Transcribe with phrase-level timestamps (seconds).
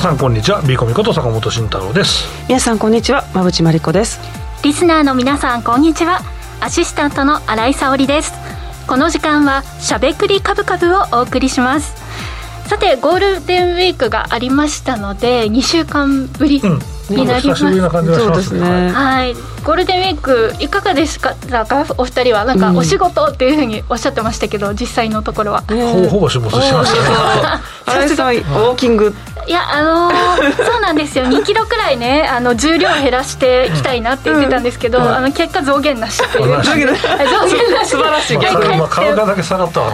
[0.00, 0.62] さんこんにちは。
[0.62, 2.26] ビーコミこと坂本慎太郎です。
[2.48, 3.24] 皆さんこんにちは。
[3.34, 4.20] 馬淵真理子です。
[4.62, 6.20] リスナーの皆さんこんにちは。
[6.60, 8.32] アシスタントの新井沙織です。
[8.86, 11.94] この時間はしゃべくりカブカブをお送りします。
[12.66, 16.78] さてゴールデンウィークがありましたので2週間ぶり、うん。
[17.10, 17.62] になります。
[17.62, 18.90] そうですね。
[18.92, 19.34] はい。
[19.34, 21.34] ゴールデンウィークいかがですか？
[21.98, 25.62] お二人はなんかお仕事っていうふうにおっしゃってましたけど、実際のところは。
[25.62, 27.62] ほぼほぼ仕事しましたね。
[27.90, 29.12] さすがウォーキング。
[29.50, 31.24] いやあのー、 そうなんですよ。
[31.24, 36.62] 2キロくらいねあの重量減らしていきたいなって言ってたんですけど、うん、あの結果増減なしっていう。
[36.62, 37.90] 増減なし。
[37.90, 38.38] 素晴らしい。
[38.38, 39.92] 逆に、まあ、体だけ下がったわ。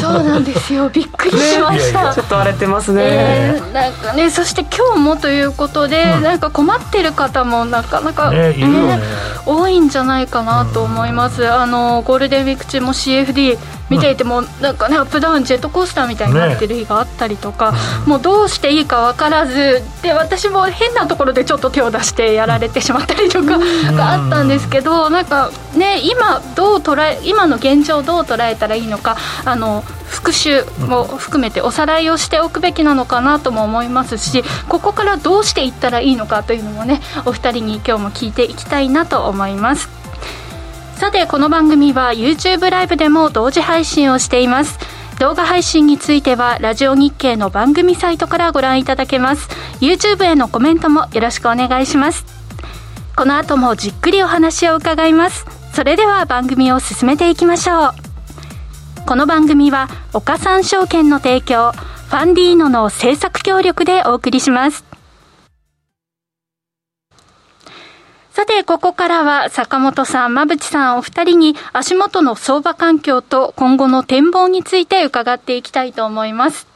[0.00, 0.88] そうなんですよ。
[0.88, 9.00] びっくりしました、ね、ちょっと荒れてますね、えー、なんかねそして今日もということで、うん、なんか困ってる方もなかなか、ねね、
[9.46, 13.58] 多いんじゃないかなと思います、うん、あのゴールデンウィーク中も CFD
[13.90, 39.88] 見ていても、なんかねアップダウンジェットコースターみたいになってる日があったりとか、ね、もうどうしていいか分からずで私も変なところでちょっと手を出してやられてしまったりとかがあったんですけどなんかね今どう捉え今の現状をどう捉えたらいいのかあの復習も含めておさらいをしておくべきなのかなとも思いますしここからどうしていったらいいのかというのもねお二人に今日も聞いていきたいなと思います。
[40.98, 44.80] さてこの番組は YouTube ライブでも同時配信をしています。
[45.20, 49.48] 動画配信についてはラジオ日経の番組サイトからご覧いただけます。
[49.80, 52.26] YouTube へのコメントもよろしくお願いします。
[53.14, 55.46] この後もじっくりお話を伺います。
[55.72, 57.92] それでは番組を進めていきましょう。
[59.06, 64.87] この番組は岡三証券の提供ファンディーノの制作協力でお送りします。
[68.38, 76.68] さて、ここからは坂本さん、馬淵さんお二人に足元の相場環境と今後の展望について伺っていきたいと思います。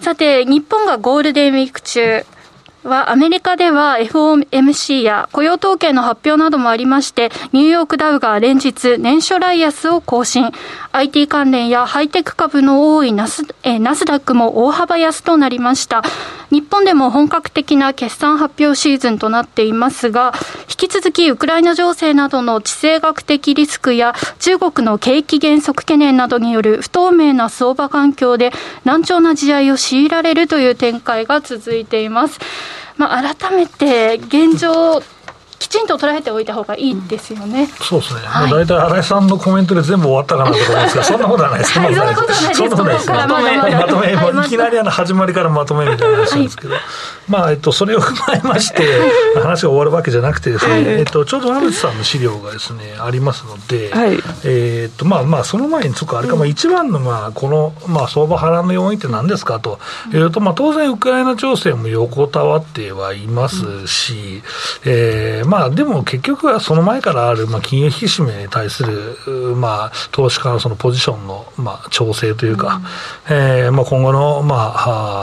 [0.00, 2.26] さて、日本がゴールデンウィーク中、
[2.88, 10.50] はアメリカでは FOMC や雇用統計の発表などもありまして、ニューヨークダウが連日年初来安を更新。
[10.92, 16.02] IT 関連やハイテク株の多いナスえナスダックも大幅安となりました。
[16.50, 20.32] 日本でも本格的な決算発表シーズンとなっていますが、
[20.70, 28.50] 引き続きウクライナ情勢などの地政学的リスクや中国の景気減速懸念などによる不透明な相場環境で
[28.84, 32.40] 難聴な時代を強いられるという展開が続いています。
[32.98, 35.00] まあ、改めて現状
[35.58, 37.66] きちんと捉えておいた方がいいですよね。
[37.66, 38.20] そうですね。
[38.20, 41.78] はい、大体新井さんのコメントで全部終わったかなと思うんですが、 そんなことはないです。
[41.78, 42.58] はい、そんなことはないです。
[42.58, 43.10] そんなことないです。
[43.10, 46.82] まとめ、まといきなりあの始まりからまとめみたいな話なんですけど、はい、
[47.28, 48.86] まあえっとそれを踏まえまして
[49.40, 53.90] 話が終わるわけじゃなくてですね、えっとちょうど馬渕さんの資料がですねありますので、
[54.44, 59.78] えっとまあまあその前にそこあれか、まあ一番のまあこのまあ相場波乱の要因って何ですかと
[60.12, 64.42] いうと、まあ当然ウクライナ情勢も横たわってはいますし、
[64.84, 72.80] えー、まあでも結局局はその前からある、まあ、金融引き締めに対する、まあ、投資家のそのポジションの、まあ、調整というか、
[73.28, 74.72] うん、えー、まあ、今後の、ま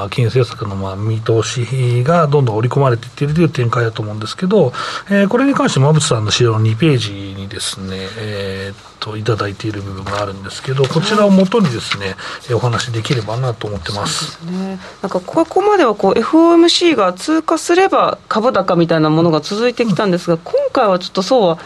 [0.04, 4.74] あ、金融政策の、まあ、見通しがどんどん織り込まれていっているという展開だと思うんですけど、
[5.10, 12.16] えー、これに関して馬渕さんの資料の2ページにですね、えーといただいている部分があるんですけど、こちらをもとにですね、
[12.56, 14.38] お話できればなと思ってます。
[14.38, 21.60] すね、なんかここまではこう FOMC が通過すれば株高みたいなものが続いてきたんですが、今回はちょっとそうは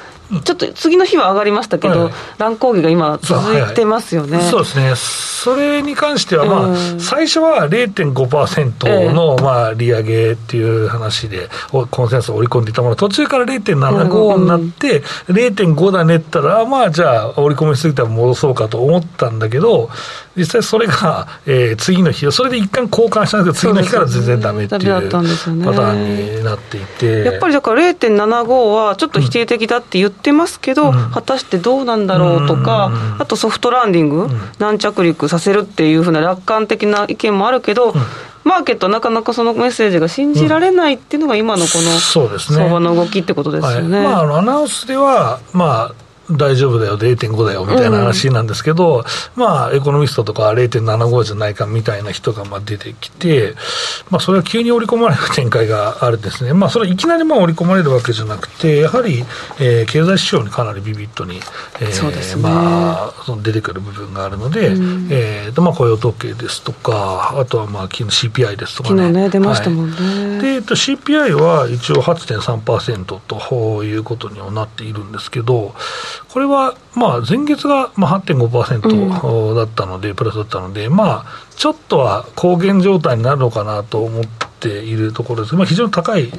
[0.44, 11.50] ちょっと次の日は上がりましたけど、はい、乱高下が今、続いてますよね、はいはい、そうですね、それに関しては、まあ、うん、最初は0.5%の、まあ、利上げっていう話で、
[11.90, 19.90] コンセンサスを織り込んでいたもの、途中から0.75になって、うん、0.5だねったら、まあ、じゃあ、織り込みすぎたら戻そうかと思ったんだけど、
[20.40, 27.26] 実際それが、えー、次の日、それで一貫交換したんですけど、次の日から全然だめっていうパターンになっていて。
[27.26, 34.28] やっぱりだから0.75はちょっと否定的だって言ってますけど、うん、果たしてどうなんだろうとか、あとソフトランディング、
[34.60, 37.94] 軟着陸させるっていうふうな楽観的な意見もあるけど、
[38.46, 42.00] マーケットはなかなかそのメッセージが信じられないっていうのが今のこの
[42.40, 43.98] 相場の動きってことですよね。
[43.98, 49.04] はい、まあ、あのアナウンスでは、まあ大丈夫だよ、0.5だよみたいな話なんですけど、うん、
[49.36, 53.56] まあ、エコノミストとか0.75じゃないかみたいな人がまあ出てきて、
[54.10, 59.26] まあ、それは急に織り込まれる展開があるんですね、まあ、それいきなりまあ織り込まれるわけじゃなくて、やはり、
[59.60, 61.38] えー、経済指標にかなりビビッドに、
[61.82, 69.04] えー、ね、まあ、その出てくる部分があるので、うん、えーとまあ、雇用統計ですとか、あとはまあ昨日 CPI ですとかね。
[69.04, 69.96] 昨日ね、出ましたもんね。
[69.96, 75.74] はい、で、えっと、CPI は一応8.3%ということにはなっているんですけど、
[76.28, 81.26] これはまあ前月がまあ8.5%だったので、プラスだったので、まあ、
[81.60, 84.50] ちょっとは高原状態になるのかなと思って。
[84.60, 86.32] ているところです、まあ、非常に高い、ね、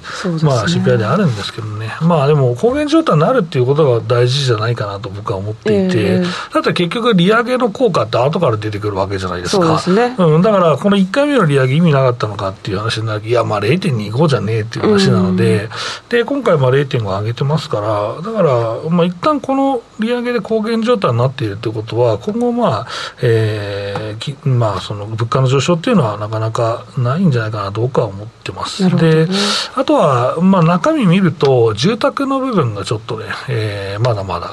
[0.43, 15.69] まあ、CPI であるんですけどね、まあ、でも高原状態になるっていうことが大事じゃないかなと僕は思っていて、えー、だって結局、利上げの効果って後から出てくるわけじゃないですか、うね、うん、だからこの1回目の利上げ、意味なかったのかっていう話になるいや、まあ0.25じゃねえっていう話なので、
[16.09, 22.87] で今回、0.5上げてますから、だから、まあ一旦この利上げで高原状態になっているということは、今後、まあ
[23.23, 28.89] えーまあ、その物価の上昇っていうのはなかなかないんじゃないかなと僕は思ってます。
[28.97, 29.27] で
[29.75, 34.49] あとは、まあ、中身見ると、住宅の部分がちょっとね、えー、まだまだ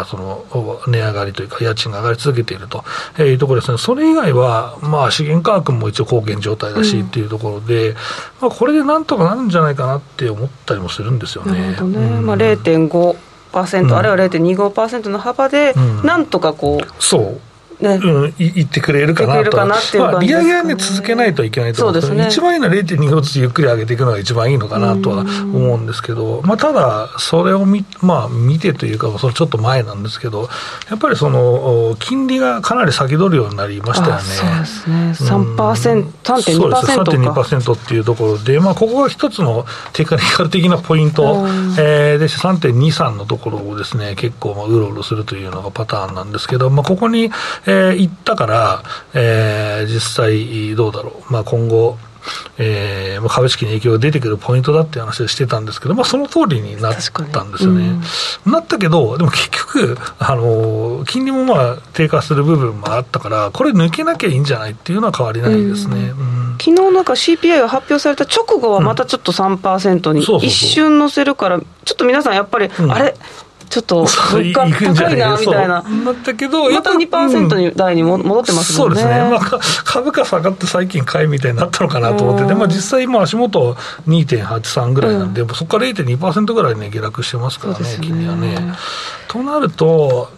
[0.00, 2.84] あその値上がりというか、家賃が上がり続けていると
[3.22, 7.94] いうところですね、それ以外は、まあ、資源価格も一応高原状態だしっていうところで、うん、
[8.42, 11.72] まあ、これでなんとかなるんじゃないかなって思ったりもするんですよね。
[11.72, 15.74] ね、うん、まあ、0.5%、うん、あるいは0.25%の幅で、
[16.04, 17.02] なんとかこう。
[17.02, 17.40] そう
[17.80, 30.48] ね、うん、言ってくれるかなと、まあ、利上げはね、続けないといけないと思うんですけど、ね、一番いいのは0.2ずつゆっくり上げていくのが一番いいのかなとは思うんですけど、まあ、ただ、それを見,、まあ、見てというか、そのちょっと前なんですけど、
[30.90, 34.22] やっぱりその金利がかなり先取るようになりましたよね。
[34.22, 41.46] そうですね、3%、3.2%っていうところで、まあ、ここが一つのテクニカル的なポイント、
[41.78, 47.30] えー、で3.23のところをですね、結構、うろうろするというのがパターンなんですけど、まあ、ここに、
[47.66, 48.82] えー、行ったから、
[49.14, 51.98] えー、実際どうだろう、まあ、今後、
[52.58, 56.94] えー、株式に影響が出てくるポイントだっていう話をしてたんですけど、まあ、その通りになっ
[57.32, 58.00] たんですよね。
[58.46, 65.96] うん、なったけど、でも結局、あの金利もまあ低下する部分もあったから、これ抜けなきゃいいんじゃないっていうのは変わりないですね。
[65.96, 66.52] うん。
[66.52, 73.14] うん、昨日なんか CPI が発表された直後はまたちょっと3%に一瞬乗せるから、ちょっと皆さんやっぱり、あれ、
[73.68, 83.74] ちょっと物価高いなみたいな、なったけど、また2%に台に戻ってますもんね、そうですね、まあ、株価下がって最近買いみたいになったのかなと思って、でまあ、実際、今、足元
[84.06, 87.98] 2.83ぐらいなんで、うん、そこから0.2%ぐらいね、下落してますからね、ね。
[88.00, 88.74] 金利はね。
[89.28, 90.30] となると、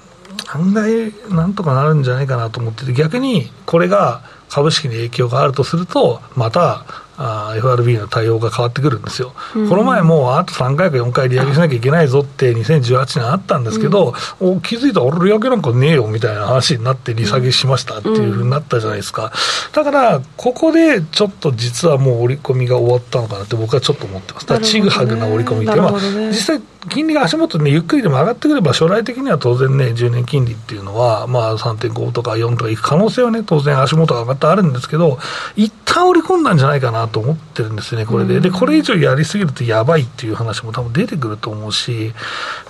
[0.49, 6.85] 案外、なんとかなるんじゃないかなと思ってて、逆にこれが株式に影響があるとすると、また、
[7.19, 19.33] あ FRB の対応が変わってくるんですよ、うん、この前もあと3回か4回利上げしなきゃいけないぞって2018年あったんですけど、うん、気づいたら俺、利上げなんかねえよみたいな話になって、利下げしましたっていうふうになったじゃないですか、
[19.73, 25.93] だからここでちょっと実はもう織り込みが終わったのかなって僕はちょっと思ってます、だちぐはぐな織り込みって、ね、まあ、
[26.29, 35.19] 実際、金利が足元ね、ゆっくりでも上がってくれば、将来的には当然ね、10年金利っていうのは、まあ、3.5とか4とかいく可能性はね、当然足元が上がってあるんですけど、
[35.57, 38.41] 一旦織り込んだんじゃないかなと思ってるんですよね、これで。
[38.41, 42.13] で、これ以上やりすぎるとやばいっていう話も多分出てくると思うし、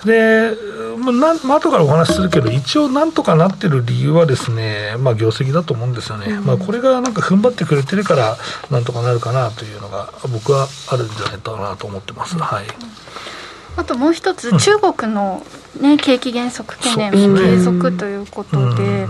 [0.05, 0.51] で、
[0.97, 6.39] まあ、まあ、後からお話しするけど、一応なんとかなってる理由はですね、まあ、業績だと思うんですよね。
[6.39, 8.37] まあ、これがなんか踏ん張ってくれてるから、
[8.71, 12.37] なんとかなるかなというのが、僕はあるんじゃないかなと思ってます。
[12.37, 12.65] はい。
[13.75, 15.45] あともう一つ、中国の、
[15.79, 19.07] ね、景気減速懸念継続ということで。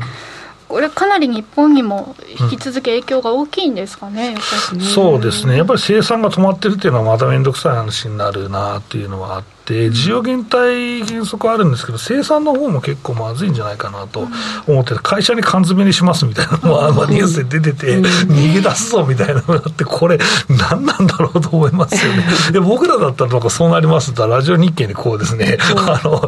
[0.68, 2.16] これ、かなり日本にも
[2.52, 4.42] 引き続き影響が大きいんですかね、ね
[4.82, 14.28] そうですね、やっぱり生産が止まってるっていうのは、また面倒くさい話になるなっていうのはあって。、需要減退原則あるんですけど、生産の方も結構まずいんじゃないかなと
[14.68, 20.18] 思って会社に缶詰にしますみたいなのは、まあ、ニュースで出てて、逃げ出すぞみたいなのがあって、これ、
[20.50, 22.24] 何なんだろうと思いますよね。
[22.52, 26.22] で僕らだったら、なんかそうなりますと、ラジオ日経にこうですね、あの、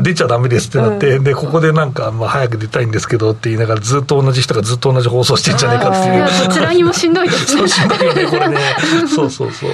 [0.00, 6.46] 出ちゃだめですってなって、で、ここでなんか、まあ、早く出たいんですけどって言いながら、ずっと同じ人がずっと同じ放送してんじゃないかっていう。
[6.46, 7.58] こちらにもしんどいですね。
[7.58, 8.58] そう、しんどいよね、これね。
[9.14, 9.70] そうそうそう。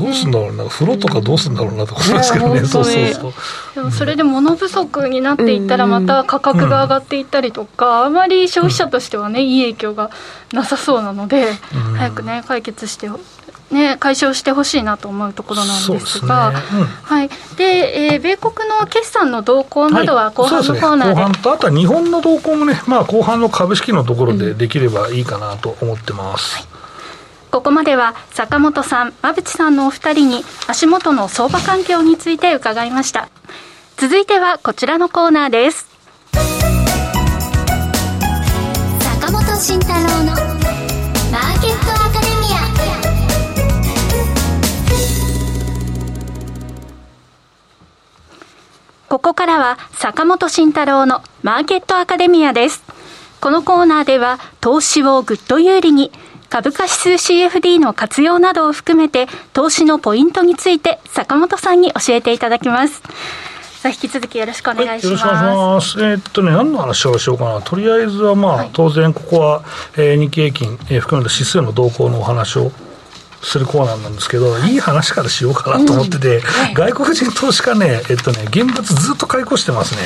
[0.00, 3.32] ね、どうすんだろうな、風呂とかどうすんだろうなと思いますけどね、そうそうそう。
[3.74, 10.10] でもそれで物不足になっていったら、また価格が上がっていったりとか、あまり消費者としてはね、いい影響が
[10.52, 11.52] なさそうなので、
[11.96, 13.08] 早くね、解決して
[13.70, 16.80] ね、解消してほしいなと思うところなんですが、すね。
[16.80, 17.28] うん、はい。
[17.56, 26.56] でえー、米国の決算の動向などは後半のコーナーで、はいね、後半と、あとは日本の動向もね、まあ、後半の株式のところでできればいいかなと思ってます。
[26.56, 26.69] はい
[27.50, 33.28] ここまでは坂本さん、馬淵さんのお二人に足元の相場環境について伺いました。
[33.96, 35.88] 続いてはこちらのコーナーです。
[36.32, 36.42] 坂
[39.32, 40.32] 本慎太郎の
[41.32, 42.60] マーケットアカデミア。
[49.08, 52.84] ここからは坂本慎太郎のマーケットアカデミアです。
[53.40, 56.12] このコーナーでは投資をぐっと有利に
[56.50, 63.00] 株価指数 CFD の活用などを含めて投資のポイントについて坂本さんに教えていただきます。
[63.80, 65.24] さあ引き続きよろしくお願いします。
[65.24, 66.04] はい、よろしくお願いします。
[66.04, 67.62] えー、っとね、何の話をしようかな。
[67.62, 69.62] とりあえずはまあ、はい、当然ここは、
[69.96, 72.72] えー、日経平均、えー、含めた指数の動向のお話を
[73.42, 74.76] するコーナーなんですけど、い。
[74.76, 76.42] い話からしようかなと思ってて、
[76.74, 80.02] 外国人投資家ね、えっとね、現物ずっと買い越してますね。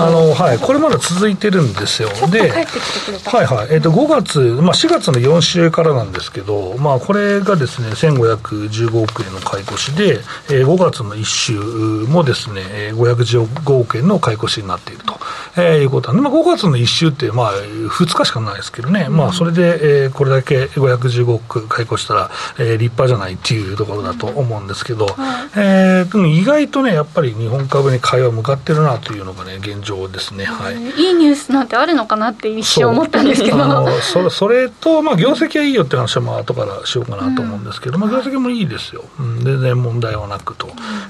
[0.00, 2.08] あの、はい、これまだ続いてるんですよ。
[2.30, 15.18] で、はいはい、えっと、5月、まあ4月の4週からなんですけど、まあこれがですね、1515億円の買い越しで、えー、5月の1週もですね、515億円の買い越しになっていると、
[15.56, 30.44] えー、いうことなんで、まあ5月の1週って、まあ2日しかないですけどね、うん、まあそれで、えー、これだけ515億買い越したら、えーえー、立派じゃないっていうところだと思うんですけど、はい、えー、意外とね、やっぱり日本株に買いは向かってるなというのがね、現状ですね。
[30.44, 33.88] はい、いいニュースなんてあるのかなって一瞬思ったんですけど。
[34.00, 40.68] それそれと、まあ、業績はいいよって話は、まあ後からしようかなと思うんですけど、うん、まあ、業績もいいですよ、うん、全然問題はなくと、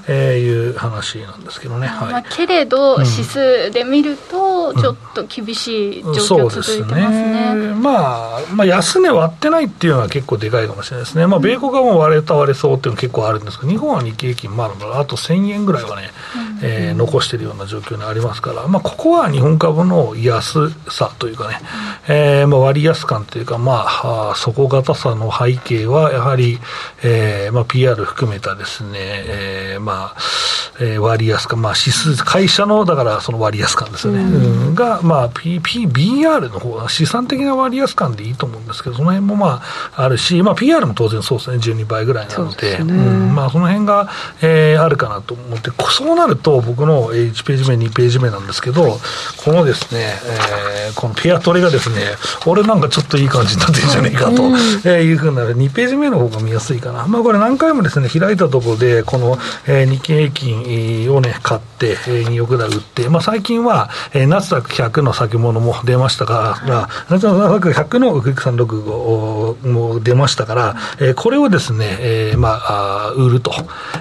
[0.09, 1.87] えー、いう話なんですけどね。
[1.87, 7.55] はい、まあ、けれど、指数で見ると、ちょっと厳しい状況続いてますね。
[7.55, 11.27] ねまあ、まあ、安値割ってないっていうのは結構でかいかもしれないですね。
[11.27, 21.59] まあ米国はもう割れた割れそうっていうの結構あるんですけど、日本は日経平均、まだあと1000円ぐらいはね、うん、えー、残しているような状況にありますから、まあ、ここは日本株の安さというかね、
[22.09, 26.59] うん、えー、まあ、割安感というか、まあ、あ底堅さの背景は、やはり、
[27.03, 30.17] えーまあ、PR 含めたですね、えーまあ
[30.81, 39.63] えー、割安感、まあ、指数、会社の、だからその割安感ですよね、うん、が、まあ、PP、BR の方は資産的な割安感でいいと思うんですけど、その辺もま
[39.95, 43.35] あ、あるし、まあ、PR も当然そうですね、12倍ぐらいなので、そ、ね、うん。
[43.35, 44.09] まあ、その辺が、
[44.43, 48.99] えー、あるかなと思って、そうなると、僕の1ページ目、2ページ目なんですけど、
[49.45, 51.97] このですね、えー、このペアトレがですね、
[52.47, 57.07] 俺なんかちょっといい感じになってるんじゃないかと、うん、えー、いうふうな、2ページ目の方が見やすいかな。
[57.07, 73.51] まあ、これ何回もですね、開いたところで、この、えー、日経平均をね、買って、えー、2億台売って、まあ、最近は、えー、ナスダック100の先物も出ましたから、ナスダック100のウクイック365も出ましたから、えー、これをですね、えー、まあ、売ると。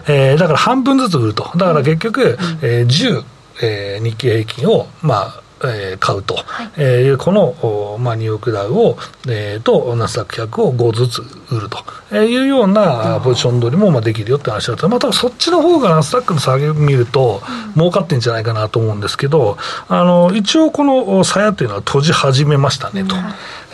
[0.10, 1.44] えー、だから半分ずつ売ると。
[1.56, 3.24] だから結局、うん、えー、10、
[3.64, 8.98] えー、日経平均を、まあ、えー、買うと、はい、えー、この、まあ、ニューヨークダウを、
[9.30, 11.78] えー、とナスダック100を5ずつ売ると、
[12.12, 14.90] えー、いうようなポジション取りもまあできるよって話だった。
[14.90, 17.42] まあ、多分そっちの方がナスダックの下げを見ると、
[17.78, 23.16] 儲かってんじゃないかなと思うんですけど、あの一応この鞘というのは閉じ始めましたねと。
[23.16, 23.24] うん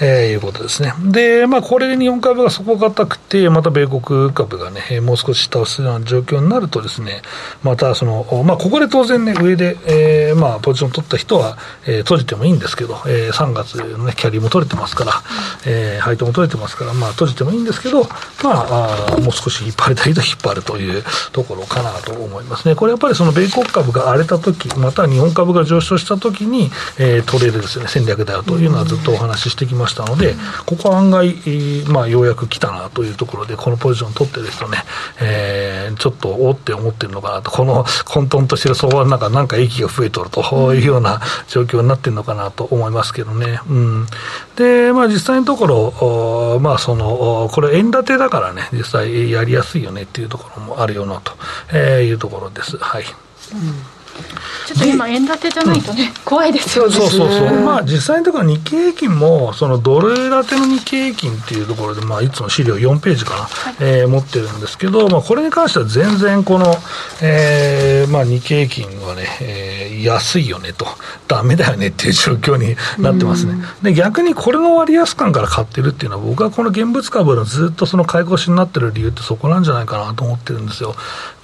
[0.01, 0.93] えー、いうことですね。
[1.11, 7.21] で、まあ、これで日本株が底堅くて、また米国株がね、もう少し下押すような状況になるとですね、
[7.63, 15.13] またその、まあ、ここで当然ね、上で、えー、まあ、ポジション取った人は、えー、閉じてもいいんですけど、えー、3月のね、キャリーも取れてますから、
[15.65, 18.03] えー、配当も取れてますから、まあ、閉じてもいいんですけど、
[18.43, 21.03] まあ、あもう少し引っ張りたいと引っ張るという
[21.33, 22.75] ところかなと思いますね。
[22.75, 31.35] これやっぱりその米国株が荒れた時、また日本株が上昇した時に、えー、取れるですね、戦略だよというのはずっとお話ししてきましたしたので、ここは案外、
[31.87, 34.77] まあ、ようやく来たなというところで、このポジション取ってる人ね、
[35.21, 43.59] えー、ちょっとおって思ってるのかなと、この混沌としてる相場の中、なんか息が増えとるというような状況になってるのかなと思いますけどね。
[43.69, 44.07] うん、
[44.55, 52.77] で、まあ、実際のところ、まあ、その、これ、円建てだからね、実際やりやすいよねっていうところもあるよなと、いうところです。
[52.77, 53.03] はい。
[53.53, 53.98] うん
[54.67, 56.93] ちょっと今、円建てじゃないとね、うん、怖いですよね。
[56.93, 66.75] そうそうそう、まあ、実際のところ、日経平均も、そのドル建ての日経平均っていうところで、まあ、いつも資料4ページかな、はい、えー、持ってるんですけど、まあ、これに関しては全然、この、
[67.21, 70.85] えーまあ、日経平均はね、えー、安いよねと、
[71.27, 73.53] だめだよねっていう状況になってますね。
[73.81, 80.95] で、逆にこれの割安感から買ってるっていうのは、僕はこの現物株のずっとその買い越しになってる理由ってそこなんじゃないかなと思ってるんですよ。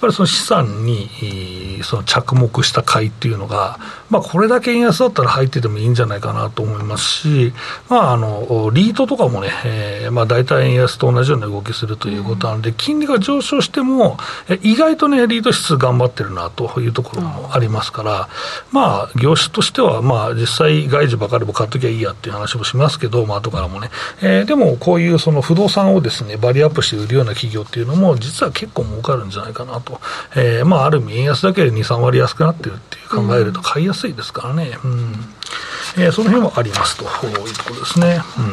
[0.06, 7.52] ぱりその資産にその着目した買いっていうのが、まあ、これだけ円安だったら入っててもいいんじゃないかなと思いますし、
[7.88, 14.16] まあ、あのリートとかもね、えーまあ、大体円安と同じような動きするということなので、金利が上昇しても、
[14.62, 18.28] 意外とね、リート指数頑張ってるなというところもありますから、
[18.72, 23.90] まあ、業種としては、まあ、実際、外需ばかりも買っときゃいいやっていう話もしますけど、まあ後からもね、
[24.22, 29.95] えー、でもこういうその不動産をですね、バリアップして売るような企業っていうのも、実は結構儲かるんじゃないかなと、
[30.34, 35.12] えー、まあ、ある意味、円安だけで2、3割安くなってるっていう考えると買いやすいですからね、うん。
[35.98, 37.10] えー、その辺はありますという
[37.64, 38.20] ことですね。
[38.38, 38.52] うん。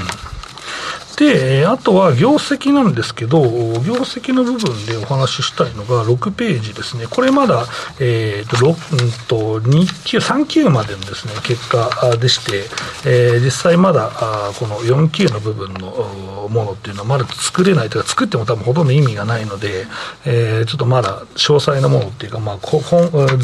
[1.18, 7.06] で、あとは業績なんですけど、業績の部分でお話ししたいのが6ページですね。
[7.10, 7.66] これまだ、
[8.00, 12.64] えー、と、6、と、2級、3級までのですね、結果でして、
[13.06, 19.86] えー、実際まだ、あこの4級の部分のものっていうのはまだ作れないというか、作っても多分ほとんど意味がないので、
[20.26, 22.82] えー、ちょっとまだ詳細なものっていうか、まあ、こ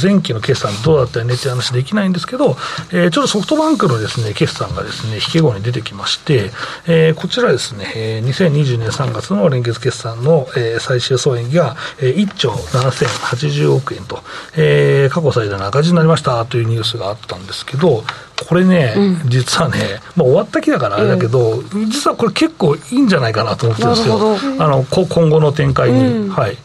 [0.01, 2.57] 前期の決算どうだったよねっていう話できないんですけど、
[2.91, 6.51] えー、ちょっとソフトバンクのですね、決算がですね、引け後に出てきまして、
[6.87, 14.21] えー、こちらですね、えー、2020年3月の連結決算の、えー、最終損益が、えー、1兆7080億円と、
[14.55, 18.03] えー、過去最大の赤字になりましたというニュースがあったんですけど、
[18.47, 19.77] これね、うん、実はね、
[20.15, 26.05] まあ、終わった日だからあれだけど、うん、実はこれ結構いいんじゃないかなと思ってるんですよ、あの今後の展開に。
[26.05, 26.57] うん、はい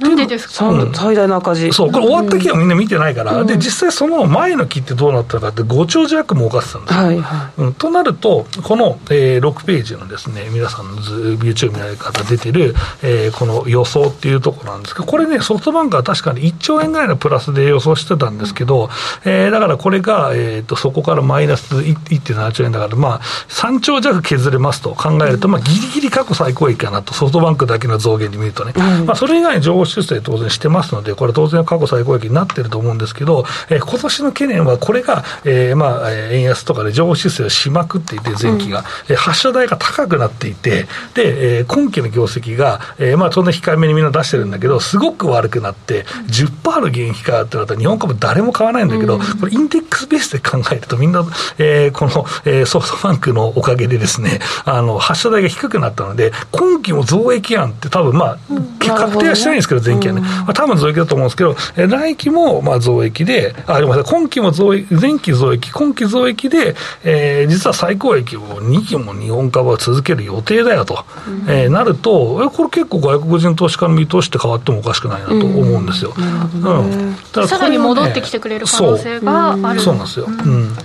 [0.00, 1.72] なんでですか、うん、最大の赤字。
[1.72, 28.72] そうこれ終わった期はみんな見てないから、うん、で実際その前の期ってどうなったかって5兆弱儲かってたんですよ、はいはい、うん、となるとこの、えー、6ページのですね皆さんの YouTube 見られ方出てる、えー、この予想っていうところなんですけどこれねソフトバンクは確かに1兆円ぐらいのプラスで予想してたんですけど、うん、えー、だからこれが、えーと、そこからマイナス1.7兆円だからまあ3兆弱削れますと考えると、まあ、ギリギリ過去最高益かなとソフトバンクだけの増減で見るとね、
[29.04, 51.24] まあ、それ以外に情報修正当然してますので、これ当然過去最高益になってると思うんですけど、えー、今年の懸念はこれが、えー、まあ、円安とかで情報修正をしまくっていて、前期が、うん、発射台が高くなっていて、で、えー、今期の業績が、えー、まあ、そんな控えめにみんな出してるんだけど、すごく悪くなって、10%の減益かってなったら、日本株誰も買わないんだけど、うん、これ、インデックスベースで考えると、みんな、
[51.58, 58.38] えー、この、えー、ソフトバンクのおかげでですね、あの、発射台が低くなったので、今期も増益案って、多分まあ、
[58.78, 60.20] 確定はしてないんですけど、前期はね。
[60.20, 76.14] まあ、多分増益だと思うんですけど、え来期もまあ増益で、あ、ごめんなさい、今期も増益、前期増益、今期増益で、えー、実は最高益を2期も日本株は続ける予定だよと、うん、えー、なると、えこれ結構外国人投資家の見通しって変わってもおかしくないなと思うんですよ。
[76.16, 79.80] うん、うん、さらに戻ってきてくれる可能性がある。
[79.80, 79.94] そう。
[79.94, 80.26] なんですよ。
[80.26, 80.76] うん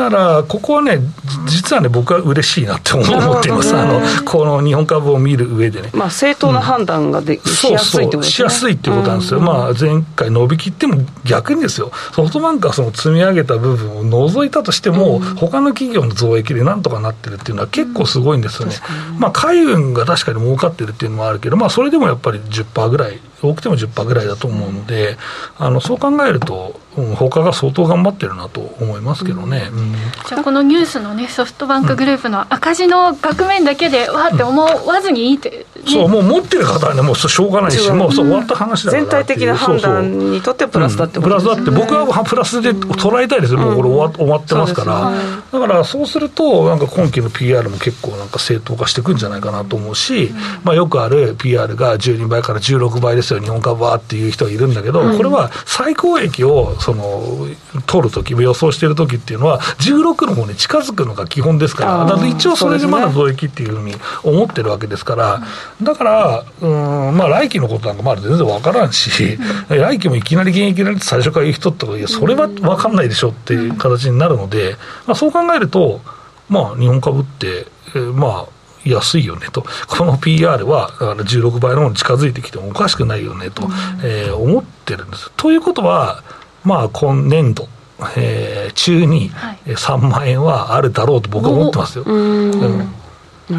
[0.00, 0.98] だから、ここはね、
[1.46, 5.90] 実はね、僕は嬉しいなって思っています、あのこの日本株を見る上でね。
[5.92, 8.32] まあ、正当な判断がで、うん、しやすいってことですね。
[8.32, 18.74] しやすいってことなんですよ、うん、まあ、前回伸びきっても逆にですよ、ソフトバンクはその積み上げた部分を除いたとしても、うん、他の企業の増益でなんとかなってるっていうのは結構すごいんですよね。
[19.18, 23.20] まあ、海運が確かに儲かってるっていうのもあるけど、まあ、それでもやっぱり10%ぐらい。
[23.42, 25.16] 多くても10%ぐらいだと思うので、
[25.58, 29.92] あのそう考えると、うん、他が相当頑張ってるなと思いますけどね、うん、
[30.28, 39.02] じゃあ、このニュースの、ね、ソフトバンクグループの赤字の額面だけで、わって思わずにいいって、ね、そう、もう持ってる方はね、もうしょうがないし、もうそう終わった話だから。
[39.02, 45.12] 全体的な判断にとってプラスだってことです、ね、プラスだって、僕はプラスで捉えたいですよ、もうこれ終わ終わってますから、
[45.58, 50.32] だからそうすると、なんか今期の PR も結構なんか正当化していくんじゃないかなと思うし、
[50.64, 57.46] まあ、よくある PR が12倍から16倍ですよ、日本株はっていう人がいるんだけど、これは最高益をその
[57.86, 65.42] 取るとき、予想しているときっていうのは、16の方に近づくのが基本ですから、だから一応それでまだ増益っていうふうに思ってるわけですから、
[65.82, 69.38] だから、うんまあ、来期のことなんかまだ全然分からんし、
[69.68, 76.00] 来期もいきなり現役なりって最初から言う人とか、いや、それは分かんないでしょっていう形になるので、まあ、そう考えると、
[76.48, 78.48] まあ、日本株って、えー、まあ、
[78.84, 83.70] 安いよねと、この PR は16倍のものに近づいてきてもおかしくないよねと、うん、
[84.02, 85.30] えー、思ってるんです。
[85.36, 86.22] ということは、
[86.64, 87.68] まあ、今年度、
[88.16, 89.30] えー、中に
[89.66, 92.04] 3万円はあるだろうと僕は思ってますよ。
[92.06, 92.94] うん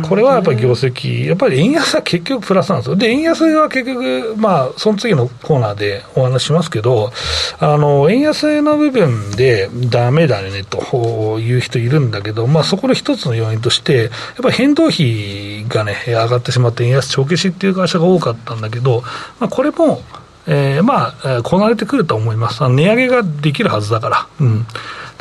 [0.08, 2.96] これはやっぱり業績、やっぱり円安は結局プラスなんですよ。
[2.96, 7.12] で、円安は結局、まあ、その次のコーナーでお話しますけど、
[7.60, 14.10] あの、円安の部分でダメだよねという人いるんだけど、まあ、そこの一つの要因として、やっ
[14.42, 19.04] ぱり変動費がね、上がってしまって円安帳消しっていう会社が多かったんだけど、
[19.40, 20.02] まあ、これも、
[20.48, 22.68] えー、まあ、こなれてくると思います。
[22.68, 24.28] 値上げができるはずだから。
[24.40, 24.66] うん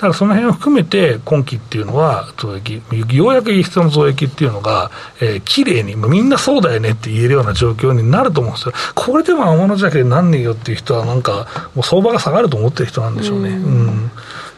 [0.00, 2.80] ただその辺を含めて、今期っていうのは、増益、
[3.14, 8.72] ようやく輸出の増益っていうのが、えー、綺麗に、みんなそうだよねって言えるような状況になると思うんですよ。
[8.94, 13.50] これでも天のじゃけなんねえよっていう人は、なんか、もう相場が下がると思ってる人なんでしょうね。
[13.50, 13.58] うん、う
[13.90, 14.10] ん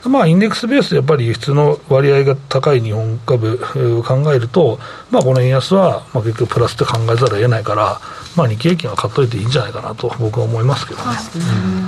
[0.05, 3.61] まあ、インデックスベースでやっぱり輸出の割合が高い日本株
[3.99, 4.79] を考えると、
[5.11, 8.01] まあ、この円安は、まあ、結局プラスって考えざるを得ないから、
[8.37, 11.07] まあ、日経平均は買っといていいんじゃないかなと僕は思いますけどね。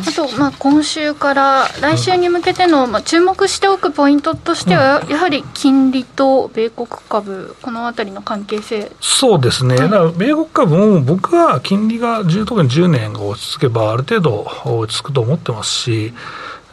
[0.07, 8.93] あと、まあ、今週から来週に向けての、まあ、注目しておくポイントとしては、やはり金利と米国株、このあたりの関係性。
[9.01, 16.13] そうですね、だから米国株も僕は金利が特に10年が落ち着けば、ある程度落ち着くと思ってますし、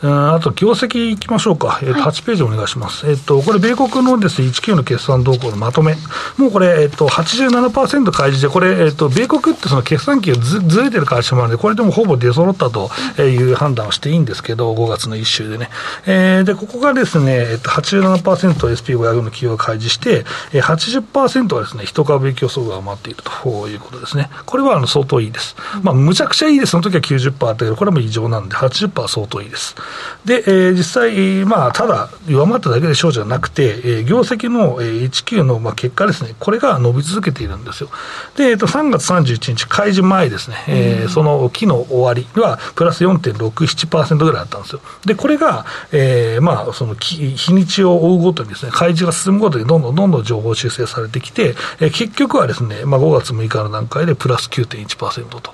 [0.03, 1.79] あと、業績いきましょうか。
[1.83, 3.07] えっ、ー、と、8ページお願いします。
[3.07, 5.95] えっ、ー、と、これ、米国のですね、19の決算動向のまとめ。
[6.37, 12.89] もうこれ、えっ、ー、と、87%開示で、これ、えっ、と、米国ってその決算期がずずれてる会社もあるので、これでもほぼ出揃ったと
[13.21, 15.69] いう判断をしていいんですけど、5月の一週でね。
[16.07, 24.31] えー、で、ここがですね、えっ、と、87% SP500 の企業が開示して、えー、80%はですね、一株競争が余っているということですね。
[24.47, 25.55] これはあの相当いいです。
[25.83, 26.71] まあ、むちゃくちゃいいです。
[26.71, 29.75] その時は90%あったけど、これも異常なんで、80%は相当いいです。
[30.25, 37.89] で、えー、実際、まあ、ただ、弱まっただけでしょうじゃなくて、えー、業績の、えー、19の、まあ、結果ですね、これが伸び続けているんですよ。
[38.35, 44.81] で、えー、と3月31日、開示前ですね、えー、その期の終わりは、プラス4.67%ぐらいあったんですよ。
[45.05, 55.53] で、これが、えー、まあ、その日にちを追うごとにですね、開示が進むごとにどんどんどんどん情報修正されてきて、えー、結局はですね、まあ、5月6日の段階でプラス9.1%と、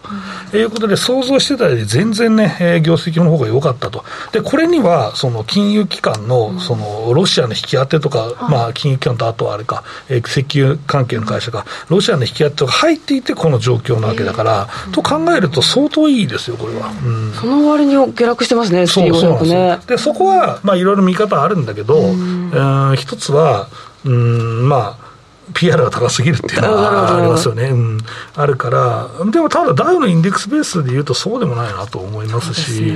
[0.54, 4.04] うん、いうことで、想像してたより全然ね、えー、業績の方が良かったと。
[4.31, 16.91] で、これには、その金融機関の、その、ロシアの引き当てとか、うん、まあ、金融機関とあとはあれか、えー、石油関係の会社が、ロシアの引き当てとか入っていて、この状況なわけだから、えー、と考えると相当いいですよ、これは。
[17.05, 19.79] うん、その割に下落してますね、そうそうね。
[19.87, 23.67] で、そこは、まあ、いろいろ見方あるんだけど、うん、一つは、
[24.05, 25.07] うん、まあ、
[25.53, 27.97] PR が高すぎるっていうのはありますよね、うん、
[28.36, 32.93] あるから、でもただ、ダウのインデックスベースでいうと、そうでもないなと思いますし、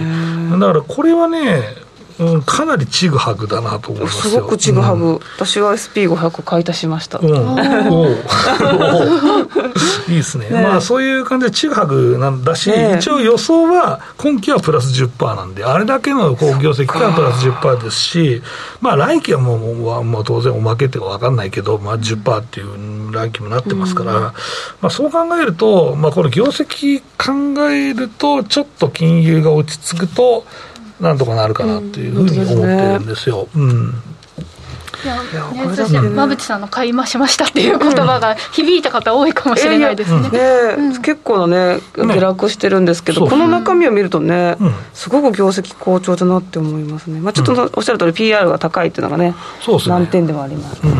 [0.51, 1.63] だからこれはね、
[2.21, 7.27] うん、かなりちぐはぐだなと思いますすごくちぐはぐ、うん、私は SP500 買い足しました、うん、
[10.07, 18.43] いいですね、ね、まあそういう感じでちぐはぐなんだし、ね、一応予想は今期はプラス10%なんであれだけの好業績からプラス10%ですし
[18.81, 24.33] まあ来期はもうもう当然おまけって分かんないけど、まあ、10%っていう来期もなってますから、うん、ま
[24.83, 30.45] あ、そう考えると、まあ、この業績考えるとちょっと金融が落ち着くと
[31.01, 33.47] なんとかなるかなっていうふうに思ってるんですよ。
[33.55, 33.93] うん。
[35.03, 35.15] いや、
[35.65, 40.29] ね、そして馬淵さんの買い増しましたっていう言葉が響いた方多いかもしれないですね。
[40.29, 44.57] ね、結構なね下落してるんですけど、この中身を見るとね、
[44.93, 47.19] すごく業績好調だなって思いますね。
[47.19, 49.33] まあちょっとおっしゃる通り PR が高いっていうのがね、
[49.87, 50.91] 難点ではありますね。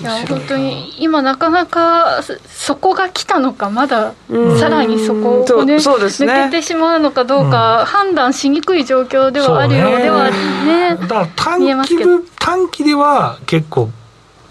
[0.00, 4.14] いや本当に今なかなかそこが来たのかまだ
[4.58, 10.96] さらにそこをね,、抜けてしまうのかどうか、判断しにくい状況ではあるようではね。
[11.00, 12.04] だから短期で
[12.38, 13.90] 短期では結構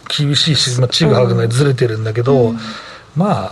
[0.08, 2.54] 厳しいし、まあ、ちぐはぐなずれてるんだけど、
[3.16, 3.52] まあ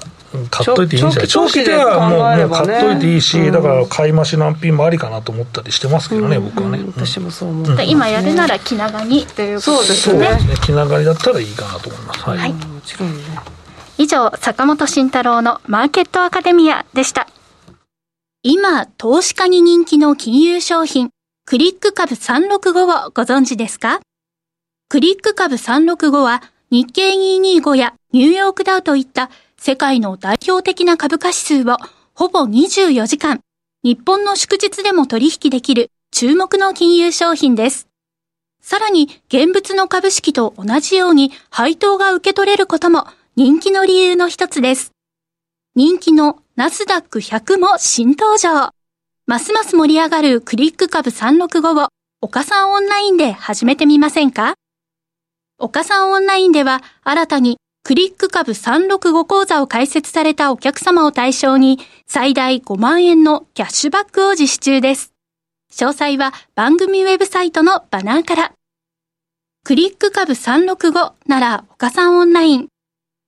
[0.49, 1.27] 買っといていいんじゃない？
[1.27, 9.93] 長期ではもうもう買っといていいし、だから買い増し難品もありかなと思ったりしてますけどね、僕はね、私もそう思う、今やるなら気長にということで。
[9.93, 10.27] すね。
[10.63, 12.21] 気長にだったらいいかなと思います。
[12.21, 13.23] はい、はい、もちろんね。
[13.97, 17.27] 以上坂本慎太郎のマーケットアカデミアでした。
[18.41, 21.11] 今投資家に人気の金融商品
[21.45, 23.99] クリック株365をご存知ですか？
[24.89, 29.29] クリック株365は日経225やニューヨークダウといった
[29.65, 31.77] 世界の代表的な株価指数を
[32.13, 33.39] ほぼ24時間、
[33.81, 37.87] 日本の祝日でも取引できる注目の金融商品です。
[38.61, 44.91] さらに、現物の株式と同じように配当が受け取れることも人気の理由の一つです。
[45.75, 48.71] 人気のナスダック100も新登場。
[49.27, 51.87] ますます盛り上がるクリック株365を
[52.19, 54.55] 岡さんオンラインで始めてみませんか？
[55.57, 65.11] 岡さんオンラインでは新たにクリック株365講座を開設されたお客様を対象に最大5万円のキャッシュバックを実施中です。
[65.73, 68.53] 詳細は番組ウェブサイトのバナーから。
[69.65, 72.67] クリック株365なら岡さんオンライン。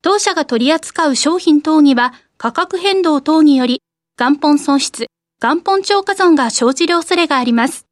[0.01, 3.81] 当社が取り扱う商品等には価格変動等により
[4.17, 5.07] 元本損失、
[5.41, 7.87] 元本超過損が生じる恐れがあります。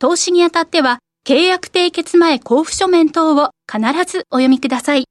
[0.00, 5.04] 投資にあたっては契約締結前交付書面等を必ずお読みください。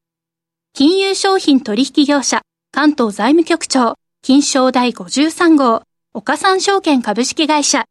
[0.73, 7.84] 金融商品取引業者、関東財務局長、金賞第53号、岡三証券株式会社。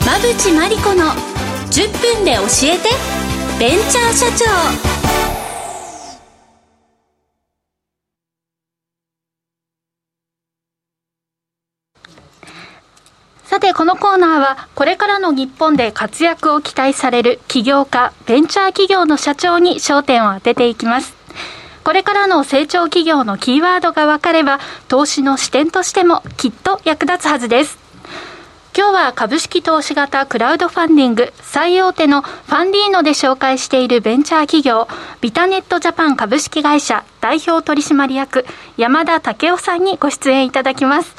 [0.00, 1.12] 馬淵真理子の
[1.70, 2.88] 10分で教えて、
[3.58, 5.39] ベンチャー社長。
[13.50, 21.16] さて、このコーナーは、これからの日本で活躍を期待される起業家、ベンチャー企業の社長に焦点を当てていきます。
[21.82, 27.76] これからの成長企業のキーワードが分かれば、投資の視点としてもきっと役立つはずです。
[28.72, 34.86] 今日は株式投資型クラウドファンディング最大手のファンディーノで紹介しているベンチャー企業
[35.20, 41.16] ビタネットジャパン株式会社代表取締役山田武雄さんにご出演いただきます。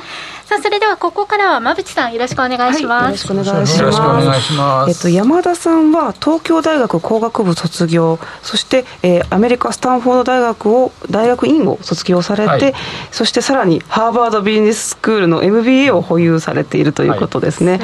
[0.52, 4.90] さあそれではここからは馬淵さんよろしくお願いします、はい、よろしくお願いします。
[4.90, 12.74] えっと山田さんは東京大学工学部卒業そして、えー、アメリカスタンフォード大学を大学院を卒業されて、はい、
[13.12, 17.80] そしてさらにハーバードビジネススクールの MBA を保有されているということですね、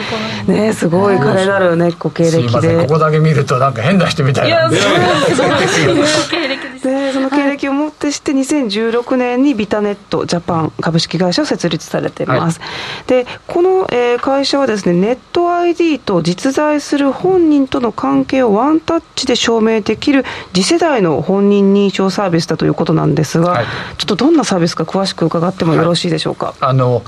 [0.45, 2.81] はい、ねすごい彼なるねご経歴で。
[2.85, 4.77] ここだけ見るとなんか変な人みたいなんで。
[4.77, 5.49] いやすごい
[6.29, 6.76] 経歴で。
[6.76, 12.61] すでその経歴をもってして2016年にビタネットジャパン株式会社を設立されています、
[13.07, 20.23] でこの、えー、会社はですねネット ID と実在する本人との関係をワンタッチで証明できる
[20.53, 23.65] 次世代の本人認証サービスだということなんですが、はい、
[23.97, 26.47] ちょっとどんなサービスか詳しく伺ってもよろしいでしょうか？
[26.47, 27.03] はい、あの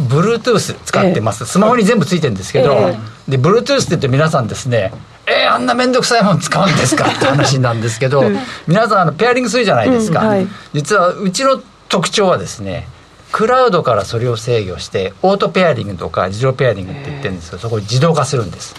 [0.00, 4.92] Bluetooth 使ってます、えー、スマホに全部ついてるんですけど、えー、で Bluetooth って言って皆さんですね
[5.26, 8.24] えー、あんな面倒くさいもん使うんですかって話なんですけど、
[8.66, 12.88] 皆さんあのペアリングするじゃないですか、うんはい、実はうちの特徴はですね
[13.32, 18.74] クラウドからそれを制御してオートペアリングとか自動ペアリングって言ってるんですけどそこ自動化するんです。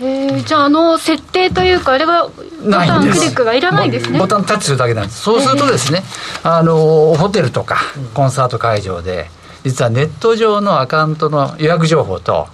[0.46, 2.34] じゃああの設定というかあれがボ
[2.72, 4.20] タンクリックがいらないですね。
[4.20, 5.22] ボタンタッチするだけなんです。
[5.22, 6.04] そうするとですね
[6.44, 7.78] あのホテルとか
[8.14, 9.32] コンサート会場で
[9.64, 12.48] 実はネット上のアカウントの予約情報と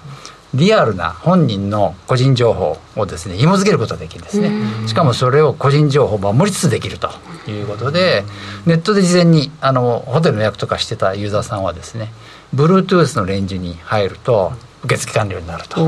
[0.53, 4.51] リアルな本人の個人情報をですね紐付けることができるんですね。
[4.87, 7.09] しかもそれを個人情報を守りつつできると
[7.47, 8.23] いうことで
[8.65, 12.11] ネットで事前にあのホテルの予約とかしてたユーザーさんはですね
[12.55, 14.53] Bluetooth のレンジに入ると
[14.83, 15.79] 受付完了になると。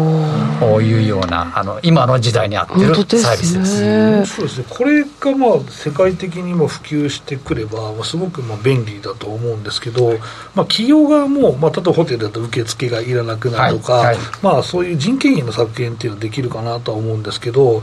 [0.82, 3.82] いうようなあの今の時代に合ってるサービスです。
[3.82, 4.66] ね、そうですね。
[4.70, 10.12] これがまあ世界的にも普及してくればすごくまあ便利だと思うんですけど、
[10.56, 17.82] まあ、企業側も、まあ、例えばホテルだと受付がいらなくなるとか、はいはい、まあ、そういう人件費の削減っていうのはできるかなとは思うんですけど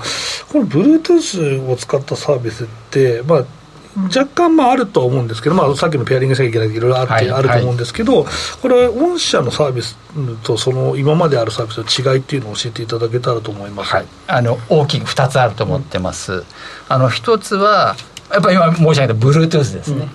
[0.52, 3.44] この Bluetooth を使ったサービスって、まあ、
[4.06, 8.26] 若干まああると思うんですけど、まあ、さっきのペアリングしなきゃいけないいろいろあって、はい、あると思うんですけど、
[8.62, 9.96] これ、御社のサービス
[10.42, 16.32] とその今まであるサービスの違いっていうのを教えていただけたらと思います、はい、あの大きく2つあると思ってます。
[16.32, 16.44] うん、
[16.88, 17.96] あの1つは
[18.30, 20.08] やっぱり今申し上げた Bluetooth ですね、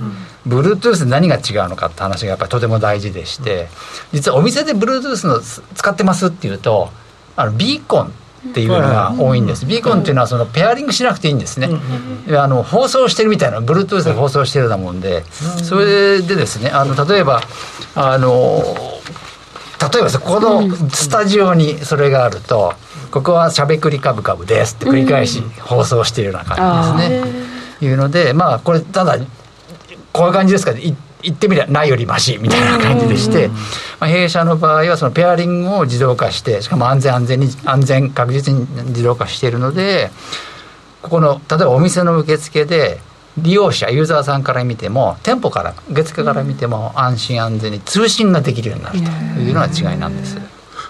[0.45, 3.69] うんうん、Bluetooth で何が違うのかって話がやっぱりとても大事でして、
[4.11, 6.89] 実はお店で Bluetooth の使ってますっていうと
[7.35, 8.13] あのビーコン
[8.49, 11.69] っていうのが多いんです、ビーコンっていうのはそのペアリングしなくていいんですね、
[12.37, 17.41] あの放送してるみたいな Bluetooth で放送してるようなもんで、それでですねあの例えば
[17.95, 18.61] あの
[19.91, 22.73] 例えばこのスタジオにそれがあると、
[23.11, 27.53] ここはしゃべくりカブカブですって繰り返し放送しているような感じですね。
[27.81, 29.17] いうのでまあこれただ
[30.11, 30.81] こういう感じですかね
[31.23, 33.47] 言ってみればないよりましみたいな感じでして、
[33.99, 40.11] まあ、弊社の場合はそのペアリングを自動化してしかも安全安全に安全確実に自動化しているので
[41.01, 42.99] ここの例えばお店の受付で
[43.37, 49.05] 利用者ユーザーさんから見ても店舗から受付から見ても安心安全に通信ができるようになると
[49.41, 50.37] いうのが違いなんです。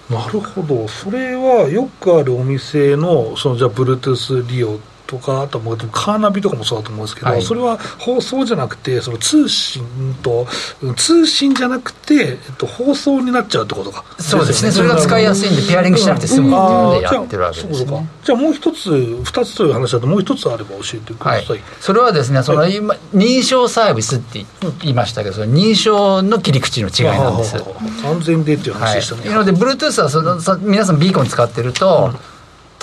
[0.09, 0.87] なるほど。
[0.89, 4.77] それはよくあるお店のそのじゃあ Bluetooth 利用
[5.13, 9.83] とかあともうカーナビとかもそうだと思うんですけど、はい、それは放送じゃなくてその通信
[10.23, 10.47] と
[10.95, 14.03] 通信じゃなくて、えっと、放送になっちゃうってことか。
[14.17, 14.71] そうですね。
[14.71, 18.89] それが使いやすいんでペアリングしなくて済むっていうのでやってるわけですね、じゃあもう一つ
[19.23, 24.45] 二つという話だともう一つあれば教えてください、はい、それはですねその今、認証サービスって
[24.81, 27.57] 言いましたけどその認証の切り口の違いなんです。
[28.03, 32.32] 安全でっていう話でしたね、はい、なので Bluetooth はその皆さんビーコン使ってると、うん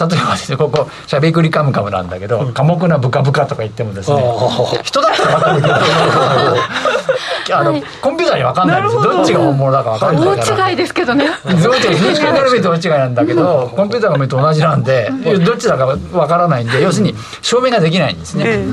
[0.09, 4.23] 例えばですねここしゃべくりカムカムなんだけど、うん、寡黙なブカブカとか言ってもですね
[4.83, 5.75] 人だったら分かるけど
[7.53, 8.95] あの、はい、コンピューターに分かんないんです。
[8.95, 9.23] よど。
[9.23, 11.27] っちが本物だか分かんないから大違いですけどね。
[11.27, 11.35] どっ
[11.81, 15.11] ち認識から見ると大違いなんだけどコンピューターが見ると同じなんで
[15.45, 18.65] どっちだか分からないんで要するに証明ができないんですね、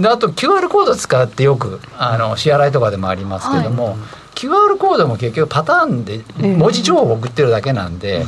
[0.00, 3.96] であと QR コード使ってよくあの支払いとかでもありますけども、はい、
[4.34, 8.26] QR コードも結局パターンで文字情報を送ってるだけなんで、うん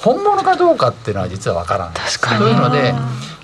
[0.00, 2.40] 本物かどうかっていうのは実は分からない確かに。
[2.40, 2.94] そういうので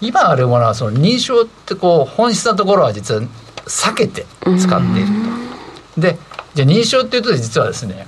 [0.00, 3.22] 今あるものはその認証ってこう本質なところは実は
[3.66, 4.26] 避けて
[4.58, 5.08] 使っている
[5.96, 6.00] と。
[6.00, 6.18] で
[6.54, 8.06] じゃあ認証っていうと実はですね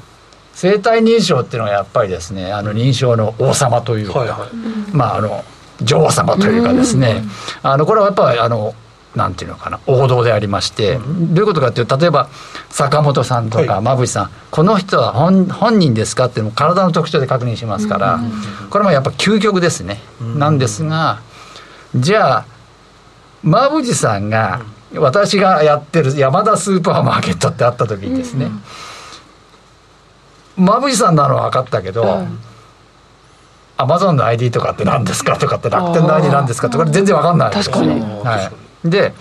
[0.55, 5.45] 生体認証っていうのはやっぱりですねあの認証の王様というか、はいはい、まああの
[5.83, 7.23] 女王様というかですね
[7.63, 8.75] あのこれはやっぱりあの
[9.17, 12.29] なんていうのかな王道でありまして、うん、どういうことかっていうと例えば
[12.69, 21.21] 坂本さんとか馬淵さん、はい、この人は本本人ですかっていうのも体の特徴で確認しますから、うん、これもやっぱ究極ですね、うん、なんですが
[21.97, 22.47] じゃあ
[23.43, 24.61] 馬淵さんが
[24.95, 28.51] 私がやってる山田スーパーマーケットってあった時にですね、
[30.57, 32.27] 馬淵さんなのは分かったけど、
[33.77, 39.15] アマゾンの ID とかって何ですかとかって楽天の ID 何ですかとか全然わかんない確かに、はい、で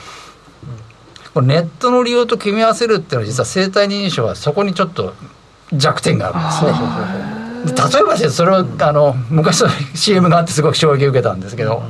[1.42, 5.14] ネットの利用と組み合わせるっていうのは実は生体認証はそこにちょっと
[5.74, 7.46] 弱点があるんですね。
[7.66, 11.84] 例えばそれをあの昔の CM があってすごく衝撃を受けたんですけど、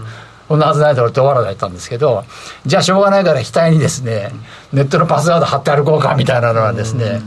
[0.47, 2.23] こんなはずないだろうってお笑いだったんですけど
[2.65, 4.31] じゃあしょうがないから額にですね
[4.71, 7.19] ネットのパスワード貼って歩こうかみたいなのはですね、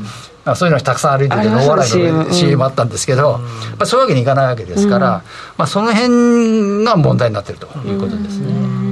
[0.45, 3.47] まあ、そういうのたくさん歩いててお笑いの CM あったんですけど、ま
[3.81, 5.25] あ、そういうわけにいかないわけですから、
[5.57, 8.88] まあ、その辺が問題になってるということですね。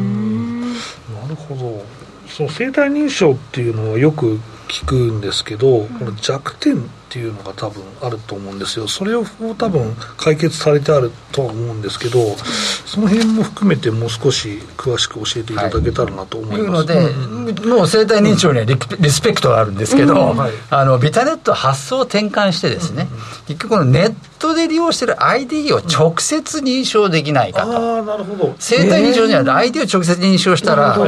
[1.57, 1.85] ど
[2.29, 4.39] その生体認証っていうのはよく
[4.69, 8.89] 聞くんですけど、この弱点っていうのが多分あると思うんですよ。
[8.89, 9.25] それを
[9.57, 12.37] 多分解決されてあるとは思うんですけど
[12.85, 20.37] その辺も含めてもう少し詳しく教えていただけたらなと思います、はい、いうので、もう生体認証にはリリスペクトがあるんですけど、うん。
[20.37, 23.07] はい、あのビタネット発想を転換してですね、
[23.47, 28.57] 結局このネットで利用してる ID を直接認証できないかと、あなるほど。
[28.59, 30.99] 生体認証じゃない ID を直接認証したら、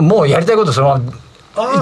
[0.00, 1.12] もうやりたいことそのまま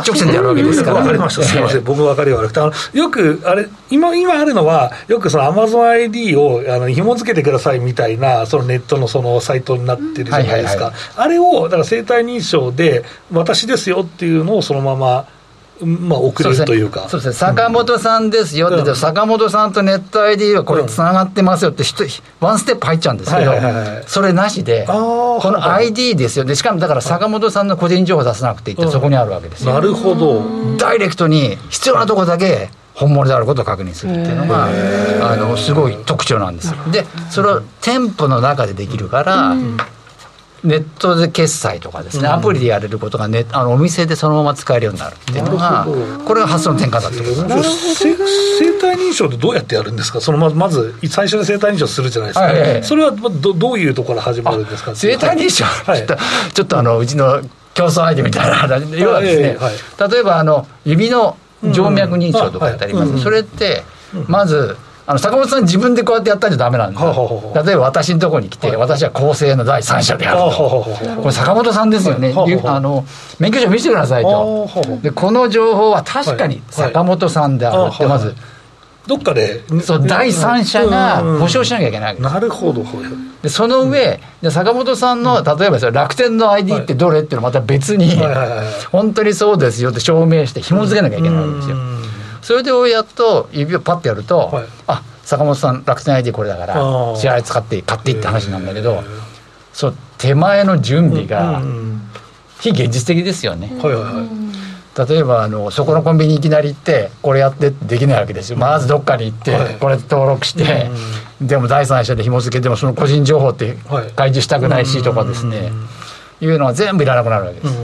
[0.01, 0.97] 一直線でやるわけですから。
[0.97, 1.43] わかりました。
[1.43, 1.85] すみません。
[1.85, 2.61] 僕分かり悪くて。
[2.61, 10.93] あの、よく、あれ、今、今あるのは、よくそのアマゾン ID を、あの、紐付けてくださいみたいな、そのネットのそのサイトになってるじゃないですか。
[11.17, 15.27] あれを、だから生体認証で、私ですよっていうのをそのまま、
[15.85, 17.09] まあ、遅れるというか。
[17.09, 21.85] そうですね、坂本さんですよって、うん、坂本さんとネット ID はこれ、つながってますよって、
[22.41, 23.53] ワンステップ入っちゃうんですけど、
[24.07, 29.75] それなしで、この ID ですよ、でしかもだから坂本さんの個人情報出さなくていいって、そこにあるわけですよ。
[29.75, 30.43] なるほど。
[30.79, 34.69] ダイレクトに必要なところだけ、本物であることを確認するっていうのが
[35.21, 39.55] あのすごい特徴なんですでそれを店舗の中でできるから、
[40.65, 45.87] ネットで決済とかですね、アプリでやれることが、ね、あのお店でそのまま使えるようになるっていうのが、
[46.25, 48.05] これが発想の転換だってことです
[48.59, 54.95] 生体認証ってどうやってやるんですか、そのまずまず最初に生体認証するじゃないですか、はいはい、それはどどういうところから始まるんですか？
[54.97, 56.07] 生体認証、はい、
[56.53, 57.43] ちょっとあのうちの
[57.75, 63.83] 競争相手みたいな要はですね、はい、例えばあの指の静脈認証とかってあります、それって
[64.29, 70.85] まず、あの坂本さん自分でこうやってやったんじゃダメなんで例えば私のところに来て、私は公正の第三者であると。
[71.23, 72.35] これ坂本さんですよね。
[72.65, 73.05] あの
[73.39, 74.69] 免許証見せてくださいと。
[75.03, 78.35] でこの情報は確かに坂本さんであるってまず。
[79.07, 79.63] どっかで。
[79.83, 82.85] そう第三者が保証しなきゃいけない、なるほど。
[83.41, 88.11] でその上、じゃ坂本さんの例えば楽天の ID ってどれっていうのまた別に、
[88.91, 91.77] 本当にそうですよって証明して紐付けなきゃいけないわけですよ、
[92.47, 96.75] それでやっと指をパッてやると、はい、あ坂本さん楽天 ID これだから
[97.17, 99.03] 支払い使って買っていいって話なんだけど
[99.73, 101.61] そう手前の準備が
[102.61, 103.67] 非現実的ですよね。
[103.83, 105.09] はいはいはい。
[105.09, 108.59] 例えばあのそこのコンビニいきなり行ってこれやってってできないわけですよ。
[108.59, 110.89] まずどっかに行ってこれ登録して、
[111.41, 113.77] でも第三者で紐付けてもその個人情報って
[114.15, 115.73] 開示したくないしとかですね、
[116.41, 117.75] いうのは全部いらなくなるわけです、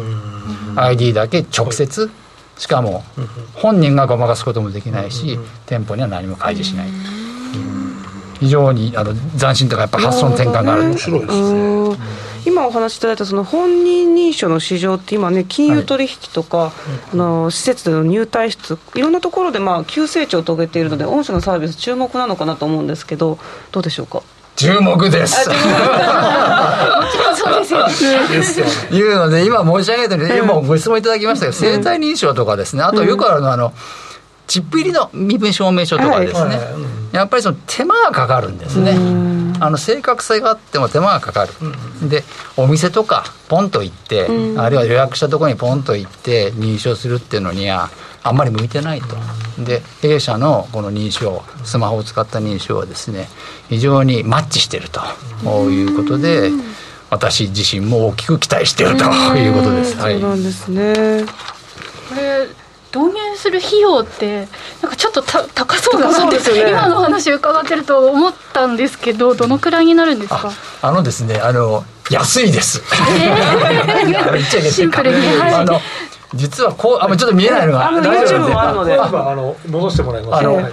[0.76, 2.12] ID だけ直接
[2.62, 3.02] しかも
[3.54, 6.88] 本人がごまかすこともできないし、店舗には何も開示しない、
[8.38, 10.82] 非常にあの斬新とかやっぱ発想の転換がある。
[10.84, 11.96] 面白いですね。
[12.46, 16.72] 今お話しいただいたその本人認証の市場って今ね金融取引とか、はい、
[17.14, 23.38] あの施設での入退出いろんなところでまあ急成長を遂げているので御社のサービス注目なのかなと思うんですけど
[23.72, 24.22] どうでしょうか？
[24.56, 25.44] 注目です。
[25.44, 25.54] そう
[28.30, 28.66] ですよ。
[28.66, 28.72] ね。
[28.96, 33.72] いうので、今申し上げたように、今ご質問いただきましたけど、生体認証とかですね、あとよくあるのは、あの、
[34.46, 36.60] チップ入りの身分証明書とかですね、
[37.12, 38.96] やっぱりその手間がかかるんですね。
[39.60, 41.52] あの正確性があっても手間がかかる、
[42.08, 42.24] で
[42.56, 44.26] お店とかポンと行って、
[44.58, 47.90] あるいは予約したところにポンと行って認証するっていうのには
[48.24, 49.16] あんまり向いてないと。
[49.58, 53.28] で A 社のこの認証スマホを使った認証はですね
[53.68, 55.00] 非常にマッチしていると。
[55.70, 56.50] いうことで
[57.10, 59.04] 私自身も大きく期待していると
[59.36, 59.96] いうことです。
[59.98, 61.24] そうなんですね。
[62.08, 62.46] これ
[62.94, 64.46] 導入する費用って
[64.82, 70.52] なんかちょっとた高そうだなって、ね、今の話伺ってると思ったんですけどどのくらいになるんですか？
[70.82, 72.82] あのですねあの安いです、
[73.22, 75.80] えー、 シンプルに、はい、あの
[76.34, 78.98] 実はこうあちょっと見えないのがあの YouTube もあるので。
[78.98, 80.40] あの戻してもらいます。
[80.40, 80.72] あの、はい。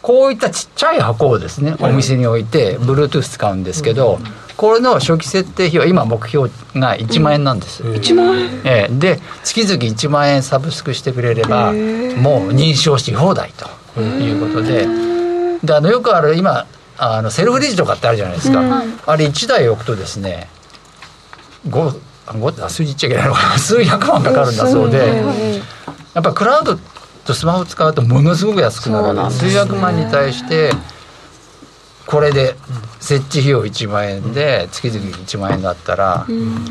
[0.00, 4.20] こういったちっちゃい箱をですね、お店に置いて Bluetooth 使うんですけど、
[4.56, 11.78] これの初期設定費は今目標が1万円なんです、うん、1万円、えー、で月々1万円サブスクしてくれればもう
[12.50, 13.52] 認証し放題
[13.94, 14.86] ということで。
[15.62, 16.66] であのよくある今
[16.98, 20.48] あのセルフレジとかってあるじゃないですか、あれ1台置くとですね
[21.68, 22.00] 5
[22.34, 23.58] 5数字言っちゃいけないのかな。
[23.58, 25.22] 数百万かかるんだそうで。
[26.14, 26.78] やっぱクラウド
[27.24, 29.30] とスマホ使うとものすごく安くなる。
[29.30, 30.72] 数百万に対して
[32.08, 32.56] これで
[33.00, 36.26] 設置費用1万円で月々1万円だったら、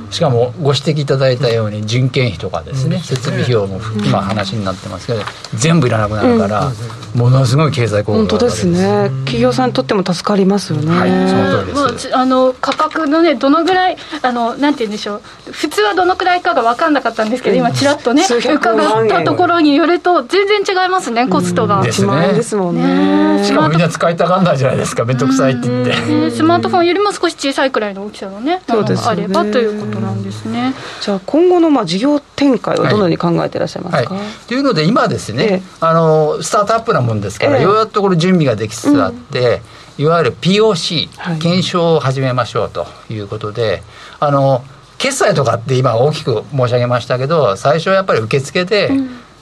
[0.09, 5.19] しかもご指摘いただいたように人件費とかですね、設備費用も今話になってますけど
[5.53, 6.71] 全部いらなくなるから、
[7.13, 9.09] ものすごい経済効果本当ですね。
[9.25, 15.21] 企業さんにとっても助かりますよね、はい、その通りです、あの価格のねどのぐらいあのなんて言うんでしょう
[15.51, 23.45] 普通はどのくらいかが分かんなかったんですけど今ちらっとね伺ったところによると全然違いますねコストが、1万円ですもんね。
[23.45, 29.03] しかもみんな使いたがんないじゃないですか面倒くさいって言って、スマートフォンよりも少し小さいくらいの大きさのねそうです。
[29.03, 30.73] ねあればということなんですね。
[31.01, 34.23] じゃあ今後のまあ事業展開はどのように考えていらっしゃいますか、はい。
[34.23, 39.61] はい、というので今ですね、ええ、あのスタートアップなもんですから、え、ようやっとこれ準備ができつつあって、
[39.97, 41.09] うん、いわゆる POC、
[41.39, 43.83] 検証を始めましょうということで
[44.19, 44.63] あの
[44.97, 48.91] 決済とかって今大きく申し上げましたけど最初はやっぱり受付で、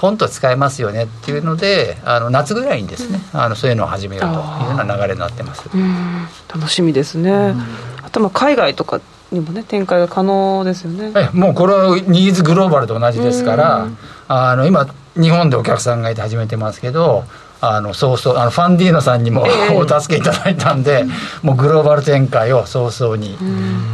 [0.06, 5.68] ポンと使えますよねっていうのであの夏ぐらいにですね、うん、あのそういうのを始めようというような流れになってます。
[6.53, 7.64] 楽しみですね、うん、
[8.03, 9.01] あとまあ海外とか
[9.32, 11.12] にもね展開が可能ですよね。
[11.34, 13.88] もうこれはニーズグローバルと同じですから、
[14.28, 17.24] あの今日本でお客さんがいて始めてますけど。
[17.70, 19.45] あのそうそうあのファンディーノさんにも、
[19.76, 21.05] お助けいただいたんで、
[21.41, 23.38] もうグローバル展開を早々に、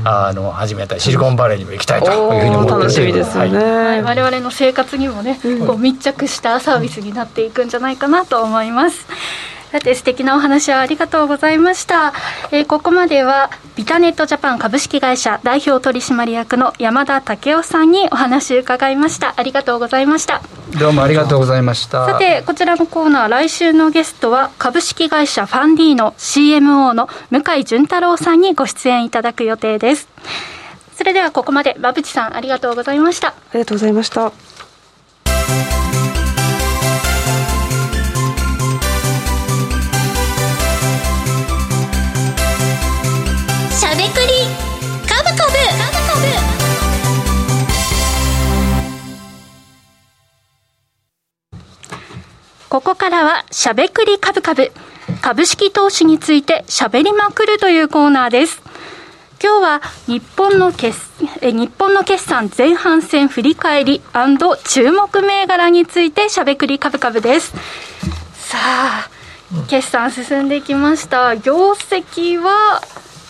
[0.03, 0.99] あの始めたい。
[0.99, 9.05] シリコンバレーにも行きたいというふうに思って楽しみですよね、はい、我々の生活にもね、こう密着したサービスになっていくんじゃないかなと思います。
[9.71, 12.11] さて素敵なお話をありがとうございました、
[12.51, 19.33] えー、ここまではビタネットジャパン株式会社代表取締役の山田武雄さんにお話伺いました。
[19.37, 20.41] ありがとうございました。
[20.77, 22.05] どうもありがとうございました。
[22.05, 30.09] さてこちらのコーナー来週のゲストは株式会社ファンディーノ CMO の向井潤太郎さんにご出演いただく予定です。
[30.97, 33.29] それではここまで馬淵さんありがとうございました。
[33.29, 34.50] ありがとうございました
[52.71, 54.71] ここからはしゃべくり株株
[55.21, 58.61] 株式投資についてしゃべりまくるというコーナーです。
[59.43, 60.97] 今日は日本の決
[61.41, 64.01] え日本の決算前半戦振り返り
[64.63, 67.51] 注目銘柄についてしゃべくり株株です。
[68.35, 69.09] さあ
[69.67, 71.35] 決算進んできました。
[71.35, 72.81] 業績は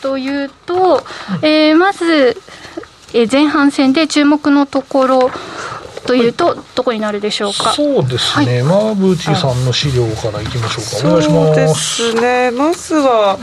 [0.03, 1.03] というと、
[1.41, 2.39] えー、まず、
[3.15, 5.31] え前半戦で注目のところ
[6.05, 7.73] というと、どこになるでしょうか？
[7.73, 8.61] そうですね。
[8.61, 11.07] 馬淵さんの資料からいきましょうか。
[11.07, 12.03] お願いします。
[12.03, 12.51] そうですね。
[12.51, 13.37] まずは。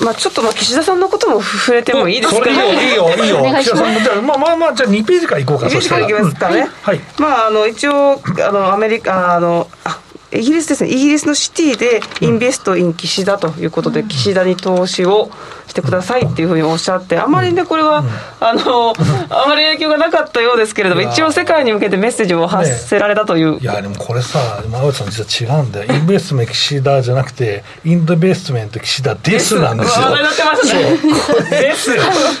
[0.00, 2.54] まあちょっとまあ岸田さんのことも触れてもいいですか、ね、い
[2.92, 10.00] いよいいよいいよ岸田さんじゃまあまあまあじゃあ2ページからいこうかそしたらいきますかね、はい、まああの一応あのアメリカあのあ
[10.32, 15.30] イギリスですねイギリスのシティでインベストイン岸田ということで、岸田に投資を
[15.74, 18.04] してくださいっていうふうにおっしゃってあまりねこれは、
[18.38, 18.94] あの
[19.28, 25.92] あまり影響がなかったようですけれども一応世界に向けてメッセージを発せられたという、ね、いやでもこれさ馬渕さん実は違うんだよ。
[25.92, 30.06] インベストメント岸田じゃなくてインベストメント岸田ですなんですよ。
[30.06, 31.60] 話題ますね。
[31.60, 31.90] です。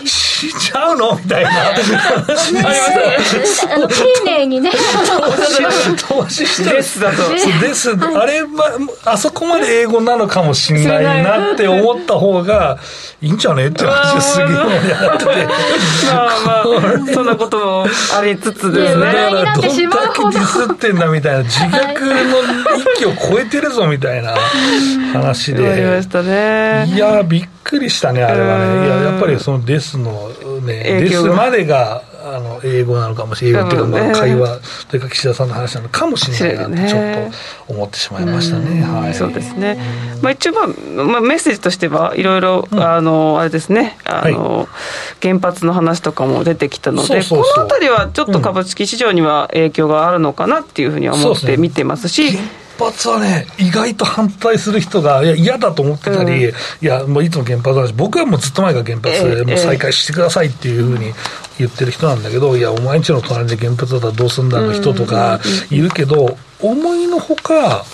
[0.06, 1.50] しちゃうのみたいな。
[1.50, 2.84] 話になりま
[3.34, 3.66] す。
[3.66, 4.70] 丁寧にね
[6.08, 8.64] 投資したですだとですあれ、ま
[9.04, 12.78] あそこまで英語なのかもしれないなって思った方が
[13.24, 15.24] いいんじゃねって話すげえ盛り上がって。
[15.24, 15.30] て
[16.12, 17.86] まあまあそんなことも
[18.18, 19.06] ありつつですね。
[19.06, 19.62] だからど。
[19.62, 24.34] んだけディスってんだみたいな自虐の域を超えてるぞみたいな
[25.14, 25.66] 話で。
[25.66, 26.86] ありましたね。
[26.94, 28.86] いやびっくりしたねあれはね。
[28.86, 30.28] いややっぱりそのデスの
[30.62, 37.30] ねデスまでがあの英語なのかもしれない英語っていうか、まあ、会話というか岸田さんの話なのかもしれないなってちょっ
[37.66, 38.82] と思ってしまいましたね。
[38.82, 39.78] はい、そうですね、
[40.22, 40.66] まあ、一応、まあ
[41.04, 43.98] まあ、メッセージとしてはいろいろ、あのあれですね。
[44.04, 44.66] あの、はい、
[45.20, 52.38] 原発の話とかも出てきたのでこの辺りはちょっと株式市場には影響があるのかなっていうふうには思って見てますし。
[52.78, 61.12] 発はね、意外と反対する人が、いや、嫌だと思ってたり、うん、いや、もういつも原発の話、僕はもうずっと前から原発、もう再開してくださいっていうふうに
[61.58, 67.84] 言ってる人なんだけど、いや、お前んちの隣で原発だったらどうすんだの人とかいるけど、思いのほか、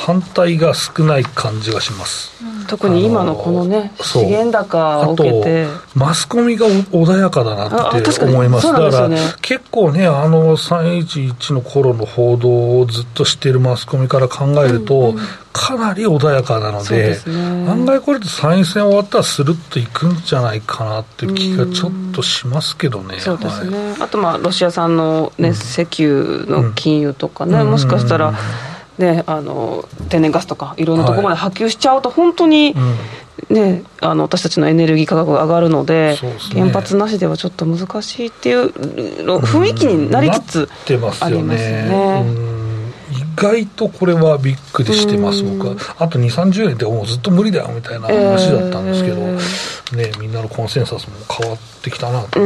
[0.00, 2.32] 反対が少ない感じがします。
[2.68, 5.66] 特に今のこのね、資源高を受けて。
[5.94, 8.66] マスコミが穏やかだなって思います。
[8.66, 9.10] すね、だから、
[9.42, 15.20] 結構ね、あの311の頃の報道をずっとしているマスコミから考えると、うんうん、
[15.52, 23.20] かなり穏やかなので、でね、案外これって参院選終わったらスルッといくんじゃないかなっていう気がちょっとしますけどね。
[23.20, 23.76] そうですね。
[23.76, 28.32] はい、あとまあロシア産のね、石油の金融とかね、もしかしたら。
[29.00, 32.74] ね、あの天然ガスとかいろんなところまで波及しちゃうと本当に、
[33.48, 40.68] ね、あの私たちのエネルギー価格が上がるので、ね、原発なしではちょっと難しいっていう雰囲気になりつつ
[41.20, 42.60] ありますね。
[43.10, 45.74] 意外とこれはびっくりしてます、僕は。
[45.98, 52.38] あと2、30年ってもうずっと無理だよみたいな話だったんですけど、えー、ね、みんなのコンセンサスも変わってきたなと。
[52.38, 52.40] こ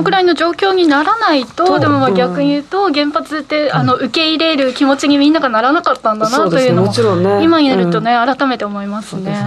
[0.00, 9.46] のくらいの状況にならないと、でもまあ逆に言うと、原発ってあの受け入れる気持ちにみんながならなかったんだなというのを、ね、今になるとね、改めて思いますね。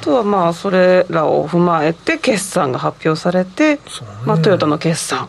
[0.00, 3.80] とはまあそれらを踏まえて決算が発表されて、ね、
[4.24, 5.28] まあ、トヨタの決算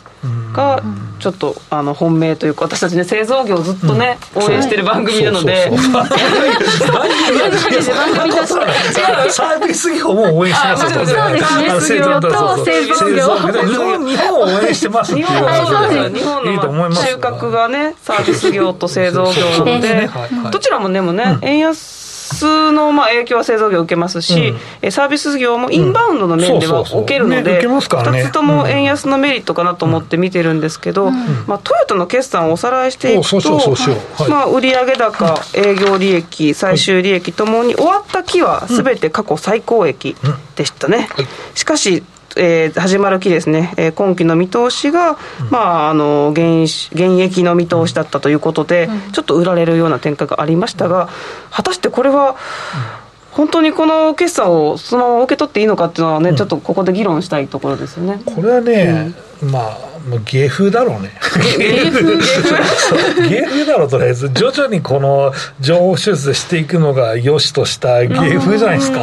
[0.54, 0.84] が
[1.20, 5.70] ちょっとあの本命というか私たちね製造業をずっとね、うん、応援してる番組なので。
[5.70, 6.20] 番組
[6.60, 7.82] として
[9.32, 11.06] サービス業も応援してますそうで
[11.82, 12.00] すね。
[12.00, 13.36] 業と製造業。
[13.66, 16.44] 日本日本を応援してますっていう話で日本
[16.90, 20.10] の収穫がねサービス業と製造業で。
[20.52, 21.99] どちらもでもね円安
[22.36, 24.54] スのまあ影響は製造業を受けますし、
[24.84, 33.76] うん、サービス業もインバウンドの面では受けるので、2つとも円安のメリットかなと思って見てるんですけど、まあ、トヨタの決算をおさらいしていくと、
[34.30, 40.16] まあ、売上高、営業利益、最終利益ともに終わった期はすべて過去最高益
[40.56, 41.10] でしたね。
[41.56, 42.04] しかし
[42.36, 45.18] えー、始まる期ですね、えー、今期の見通しが、うん、
[45.50, 46.64] まあ、あの現
[46.94, 51.10] 現役の見通しだったということで、うん、ちょっと売られるような展開がありましたが、
[51.52, 52.36] 果たしてこれは、
[53.32, 58.22] 本当にこの決算をそのまま受け取っていいのかっていうのはね、うん、ちょっとここで議論したいところですよね。
[58.26, 59.78] これはね、まあ
[60.26, 61.12] 芸風だろうね。
[61.58, 62.18] 芸風
[63.30, 63.66] 芸風。
[63.66, 69.02] だろうとりあえず徐々にこの情報修正していくのが良しとした芸風じゃないですか。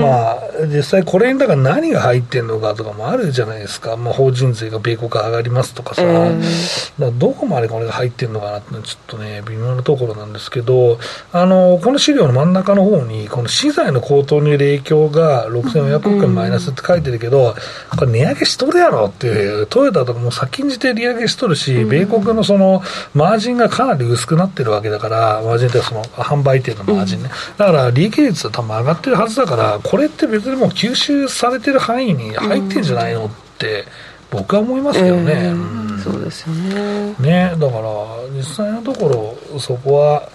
[0.00, 10.98] まあ、実際これにだから何が入ってるのかとかもあるじゃないですか、まあ、法人税が米国上がりますとかさ、えー、だどこまでこれが入ってるのかなってちょっとね、微妙なところなんですけど、
[11.32, 17.54] あのこの資料の真ん中の方に、この資材の高騰による影響が6400億円マイナスって書いてるけど、
[17.96, 22.82] これ値上げしとるやろっていう、トヨタとかも先んじて利上げしとるし、米国のその
[23.14, 33.86] マージンがかなり薄くなってるわけだから、マージンってその販売店のマージンね、だから利益率は多分上がってるはずだから、これって別にもう吸収されてる範囲に入ってんじゃないのって、
[34.30, 37.14] 僕は思いますけどね、えー、そうですよね。
[37.18, 37.90] ねだから
[38.36, 40.28] 実際のところそこは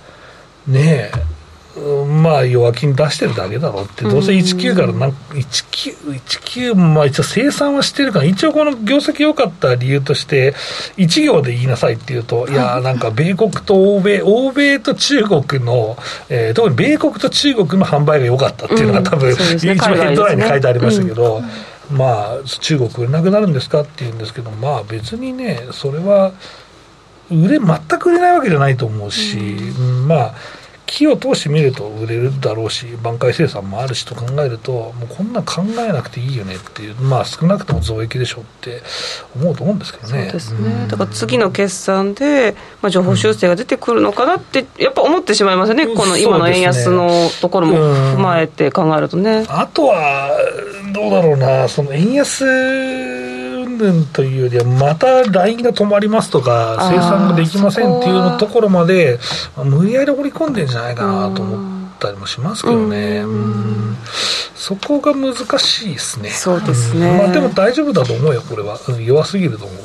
[0.65, 1.11] ね
[1.75, 10.53] まあ弱気に出してるだけだろうって、どうせ19からなん19、19、まあ一応生産はしてるから、一応この業績良かった理由として、
[10.97, 12.53] 1行で言いなさいっていうと、い。
[12.53, 15.97] や、なんか米国と欧米、欧米と中国の、
[16.29, 21.41] えー、特に米国と中国の販売が良かったっていうのが、多分、一番ヘッドラインに書いてありましたけど、
[21.91, 26.33] まあ、中国売れなくなるんですかっていうんですけど、まあ別にね、それは、
[27.31, 29.37] 売れ、全く売れないわけじゃないと思うし、
[30.07, 30.35] まあ、
[30.93, 38.83] 木を通してみると売れるだろうし挽回生産もあるしと考えるともうこんな考えなくていいよねっていうまあ少なくとも増益でしょうって
[39.35, 47.09] 思うと思うんですけどねそうですね、だから次の決算で、まあ、情報修正が出てくるのかなってやっぱ思ってしまいますよね、うん、この今の円安の
[47.41, 50.29] ところも踏まえて考えるとね、あとは
[50.93, 53.32] どうだろうなその円安
[53.65, 59.19] 云というよりは、また LINE が止まりますとか、生産ができませんっていうのところまで、
[59.63, 63.23] 無理やり織り込んでんじゃないかなと思ったりもしますけどね、
[64.55, 66.29] そこが難しいですね。
[66.29, 69.77] そうですね、まあ、でも大丈夫だと思うよ、これは、弱すぎると思う。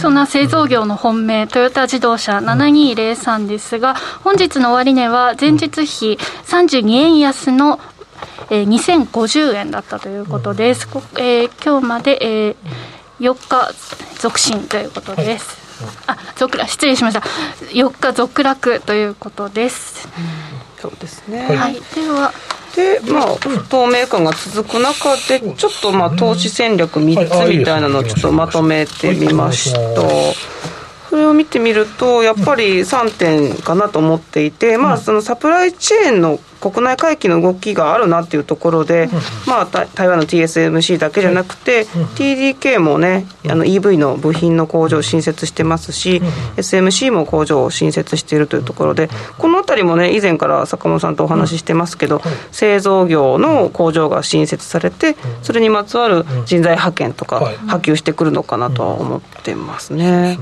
[0.00, 3.94] そんな製造業の本命、トヨタ自動車7203ですが、
[4.24, 7.78] 本日の終値は前日比32円安の
[8.50, 10.88] えー、2050円だったということです。
[11.16, 12.56] えー、今日まで、えー、
[13.20, 13.72] 4日
[14.18, 15.84] 続伸ということです。
[16.06, 17.20] はい、あ続落失礼しました。
[17.20, 21.46] 4日続落ということです、うん、そうですね。
[21.46, 21.74] はい。
[21.74, 22.32] では。
[22.74, 29.80] でまあ不透明感が続く中でちょっとまあ投資戦略3つみたいなのをちょっとまとめてみました、
[31.10, 39.08] それを見てみるとやっぱり3点かなと思っていて、まあそのサプライチェーンの国内回帰の動きがあるなっていうところで、
[39.46, 46.20] まあ、台湾の TSMC だけじゃなくて、TDK もねあの EV の部品の工場を新設してますし、
[46.56, 49.08] SMC も工場を新設しているというところで
[49.38, 52.20] この辺りもね以前から坂本さんとお話ししてますけど、
[52.52, 60.38] 製造業の工場が新設されてそれにまつわる人材派遣とか波及してくるのかなとは思ってますね。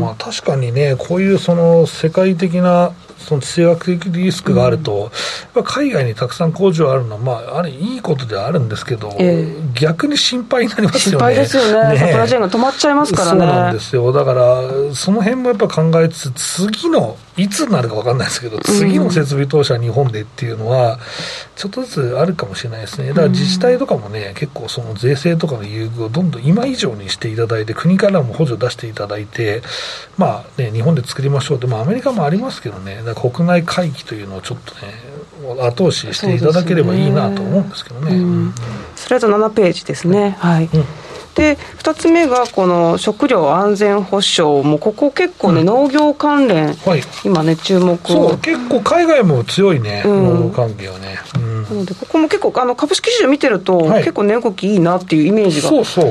[0.00, 5.10] まあ、確かにねこういうその世界的なその地政学的リスクがあると、
[5.54, 11.18] うん、海外にたくさん工場あるのは、まあ、あれ、いいことではあるんですけど、えー、逆に心配になりますよね。
[11.18, 13.40] 心配ですよね、ねサプライチェーンが止まっちゃいますからね。
[13.40, 14.62] そうなんですよ、だから、
[14.94, 20.98] その辺もやっぱ考えつつ、次のいつになるか分かんないですけど、次の設備投資は日本でっていうのは、
[21.56, 29.62] ちょっとずつあるかもしれないですね、だから自治体とかもね、結構、その税制とかの優遇をどんどん今以上にしていただいて、国からも補助出していただいて、
[30.18, 34.94] まあね、日本で作りましょうって、まあ、アメリカもありますけどね、だから国内回帰というのをちょっとね、
[35.62, 38.52] 後押ししていただければいいなと思うんですけどね。
[38.94, 40.36] スライド7ページですね。
[40.38, 40.84] はい、うん。
[41.34, 55.70] で2つ目がこの食料安全保障もここ結構ね、うん、農業関連、はい、今ね注目そう結構海外も強いね、うん、農業関係はね、うんなのでここも結構あの株式市場見てると、はい、結構値動きいいなっていうイメージが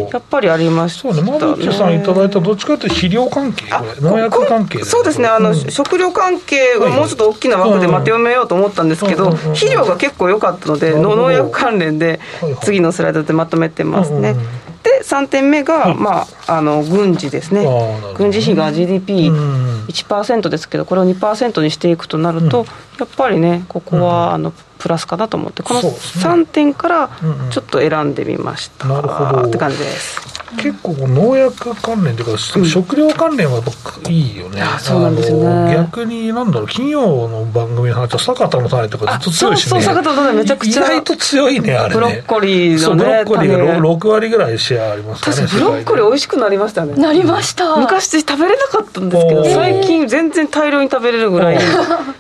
[0.09, 1.13] やっぱりありましたね。
[1.15, 1.31] そうね。
[1.37, 3.65] 馬渕さんいただいたどっちかというと肥料関係
[4.01, 5.27] 農薬関係そうですね。
[5.27, 12.19] あの、食料関係はもうちょっと大きな枠でまとめようと思ったんですけど、肥料が結構良かったので農薬関連で
[12.61, 14.35] 次のスライドでまとめてますね、
[14.83, 17.67] で3点目が、まあ、あの軍事ですね。
[18.15, 22.65] 軍事費が GDP1% ですけどこれを2%にしていくとなると、
[22.99, 27.09] やっぱりねここはあのプラスかなと思ってこの3点から
[27.51, 29.47] ちょっと選んでみました、なるほど。
[29.47, 30.29] って感じです。
[30.57, 35.75] 結構農薬関連というか、食料関連はやっぱいいよね、そうなんですよね。
[35.75, 39.69] 逆になんだろう金曜の番組の話は坂田の種とかずっと強いしね。
[39.69, 41.93] そうそう坂田の種めちゃくちゃ意外と強いねあれね。
[41.93, 46.95] ブロッコリーの、ね、そうブロッコリーが 6, 6割ぐらいシェアありますかねブロッコリー美味しくなりましたね。
[46.95, 47.75] なりました。
[47.75, 51.59] 昔食べれなかったんですけど最近全然大量に食べれるぐらい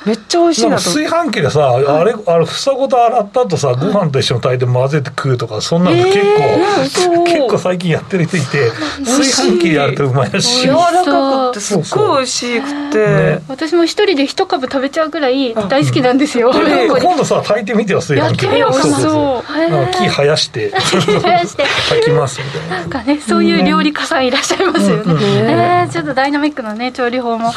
[0.05, 0.83] めっちゃ美味しいなと。
[0.83, 8.71] 炊飯器でさあれあれ房ごと洗った後さご飯と一緒に炊いて混ぜて食うとかそんなの結構、えー、結構最近やってる人いて
[9.05, 10.61] 炊飯器やるとうまいらしい。
[10.63, 18.43] 柔らかくてすっごい美味しくて、私も一人で一株食べちゃうぐらい大好きなんですよ、今度さ炊いてみてよ炊飯器。
[18.43, 18.99] やってみようかな。
[18.99, 19.49] そう
[19.91, 20.71] 木生やして。
[20.79, 21.63] 生やして。
[21.89, 22.79] 炊きますみたいな。
[22.79, 27.51] なんかねそういう料理家さんいらっしゃいますよね、えー、ちょっとダイナミックなね調理法も。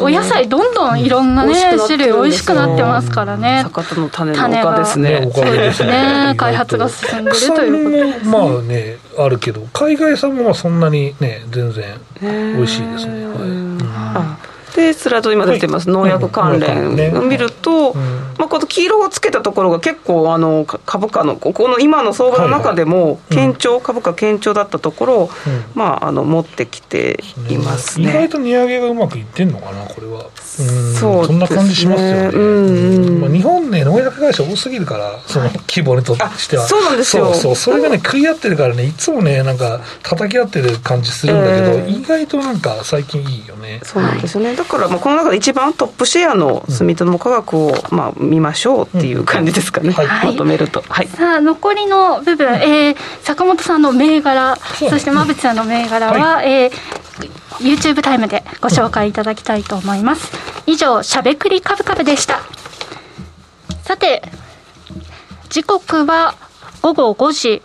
[0.00, 1.54] お野菜どんどんいろんなね
[1.86, 3.62] 種類美味しくなってますからね。
[3.64, 5.30] 坂田の種の丘ですね。
[5.34, 6.34] そうですね。
[6.36, 11.84] 開発が進んでるということまあねあるけど海外産もそんなにね全然
[12.20, 12.28] 美
[12.62, 17.18] 味しいですね、はい、でスライド今出てます、農薬関連。
[17.18, 17.94] を見ると、
[18.38, 25.30] まあ、この黄色をつけたところが結構あの株価のここの今の相場の中でも堅調、株価堅調だったところを、
[25.74, 28.10] まあ、あの持ってきていますね。
[28.10, 30.30] 意外と値上げがうまくいってんのかなこれは。
[30.42, 32.38] そうそんな感じしますよね、う
[33.16, 33.20] ん。
[33.22, 36.66] まあ、日本ね農薬会社多すぎるからその規模にとしては。
[36.66, 37.32] そうなんですよ。
[37.32, 37.56] そうそう。
[37.56, 43.80] それがね食い合ってるからねいつもねなんか叩き合ってる感じするんだけど、えー、意外となんか最近いいよね。
[43.82, 56.72] そうなんですよねだからまあこの中で一番トップシェアの住友化学をまあ見ましょうっていう感じですかね、うんはい、まとめると、はい、さあ残りの部分、えー、坂本さんの銘柄そして馬渕さんの銘柄は、はい、えー
[57.60, 60.32] YouTube タイムでご紹介いただきたいと思います。
[60.66, 62.40] 以上、しゃべくりカブカブでした。
[63.82, 64.22] さて、
[65.50, 66.34] 時刻は
[66.80, 67.62] 午後5時、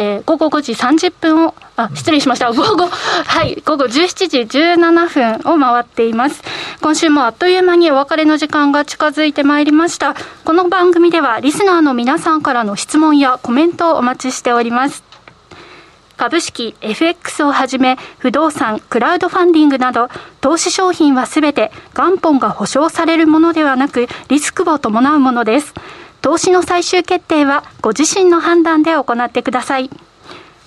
[0.00, 2.50] えー、午後5時30分を、あ、失礼しました。
[2.50, 5.06] 午後、はい、午後17時17
[5.42, 6.42] 分を回っています。
[6.80, 10.14] 今週もあっという間にお別れの時間が近づいてまいりました。
[10.46, 15.04] この番組ではリスナーの皆さんからの質問やコメントをお待ちしております。
[16.16, 20.08] 株式、FX をはじめ、不動産、クラウドファンディングなど、
[20.40, 25.74] 投資商品はすべて元本が保証されるものではなく、リスクを伴うものです。
[26.22, 29.88] 投資の最終決定は、ご自身の判断で行ってください。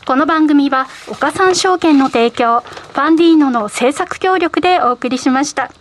[0.05, 5.71] この番組は、岡三証券の提供、ファンディーノの制作協力でお送りしました。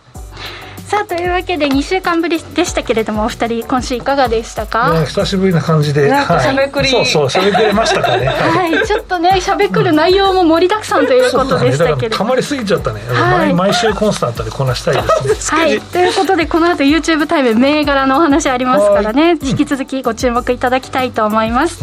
[0.87, 5.03] さあというわけで2週間ぶりでしたけれどもお二人今週いかがでしたか？
[5.05, 8.27] 久しぶりな感じでなんかしゃべくり、はい、そうそうしゃべくれましたかね。
[8.29, 8.85] はい。
[8.85, 15.61] ちょっとねしゃべくる内容も盛りだくさんということでしたけれどたまりすぎちゃったね、はい、毎週コンスタントでこなしたいですね。
[15.61, 15.81] はい。
[15.81, 19.37] ということでこの後 YouTube タイム銘柄のお話ありますからね。
[19.41, 21.79] 引き続きご注目いただきたいと思います、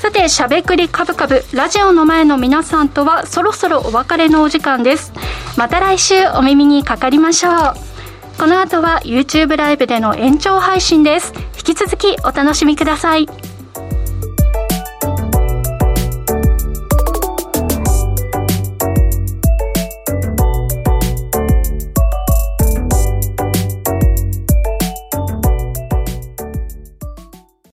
[0.00, 5.12] さて、しゃべくりカブカブ、ラジオの前の皆さんとはそろそろお別れのお時間です。
[5.56, 7.91] また来週お耳にかかりましょう。
[8.42, 11.32] この後は YouTube ライブでの延長配信です。
[11.56, 13.28] 引き続きお楽しみください。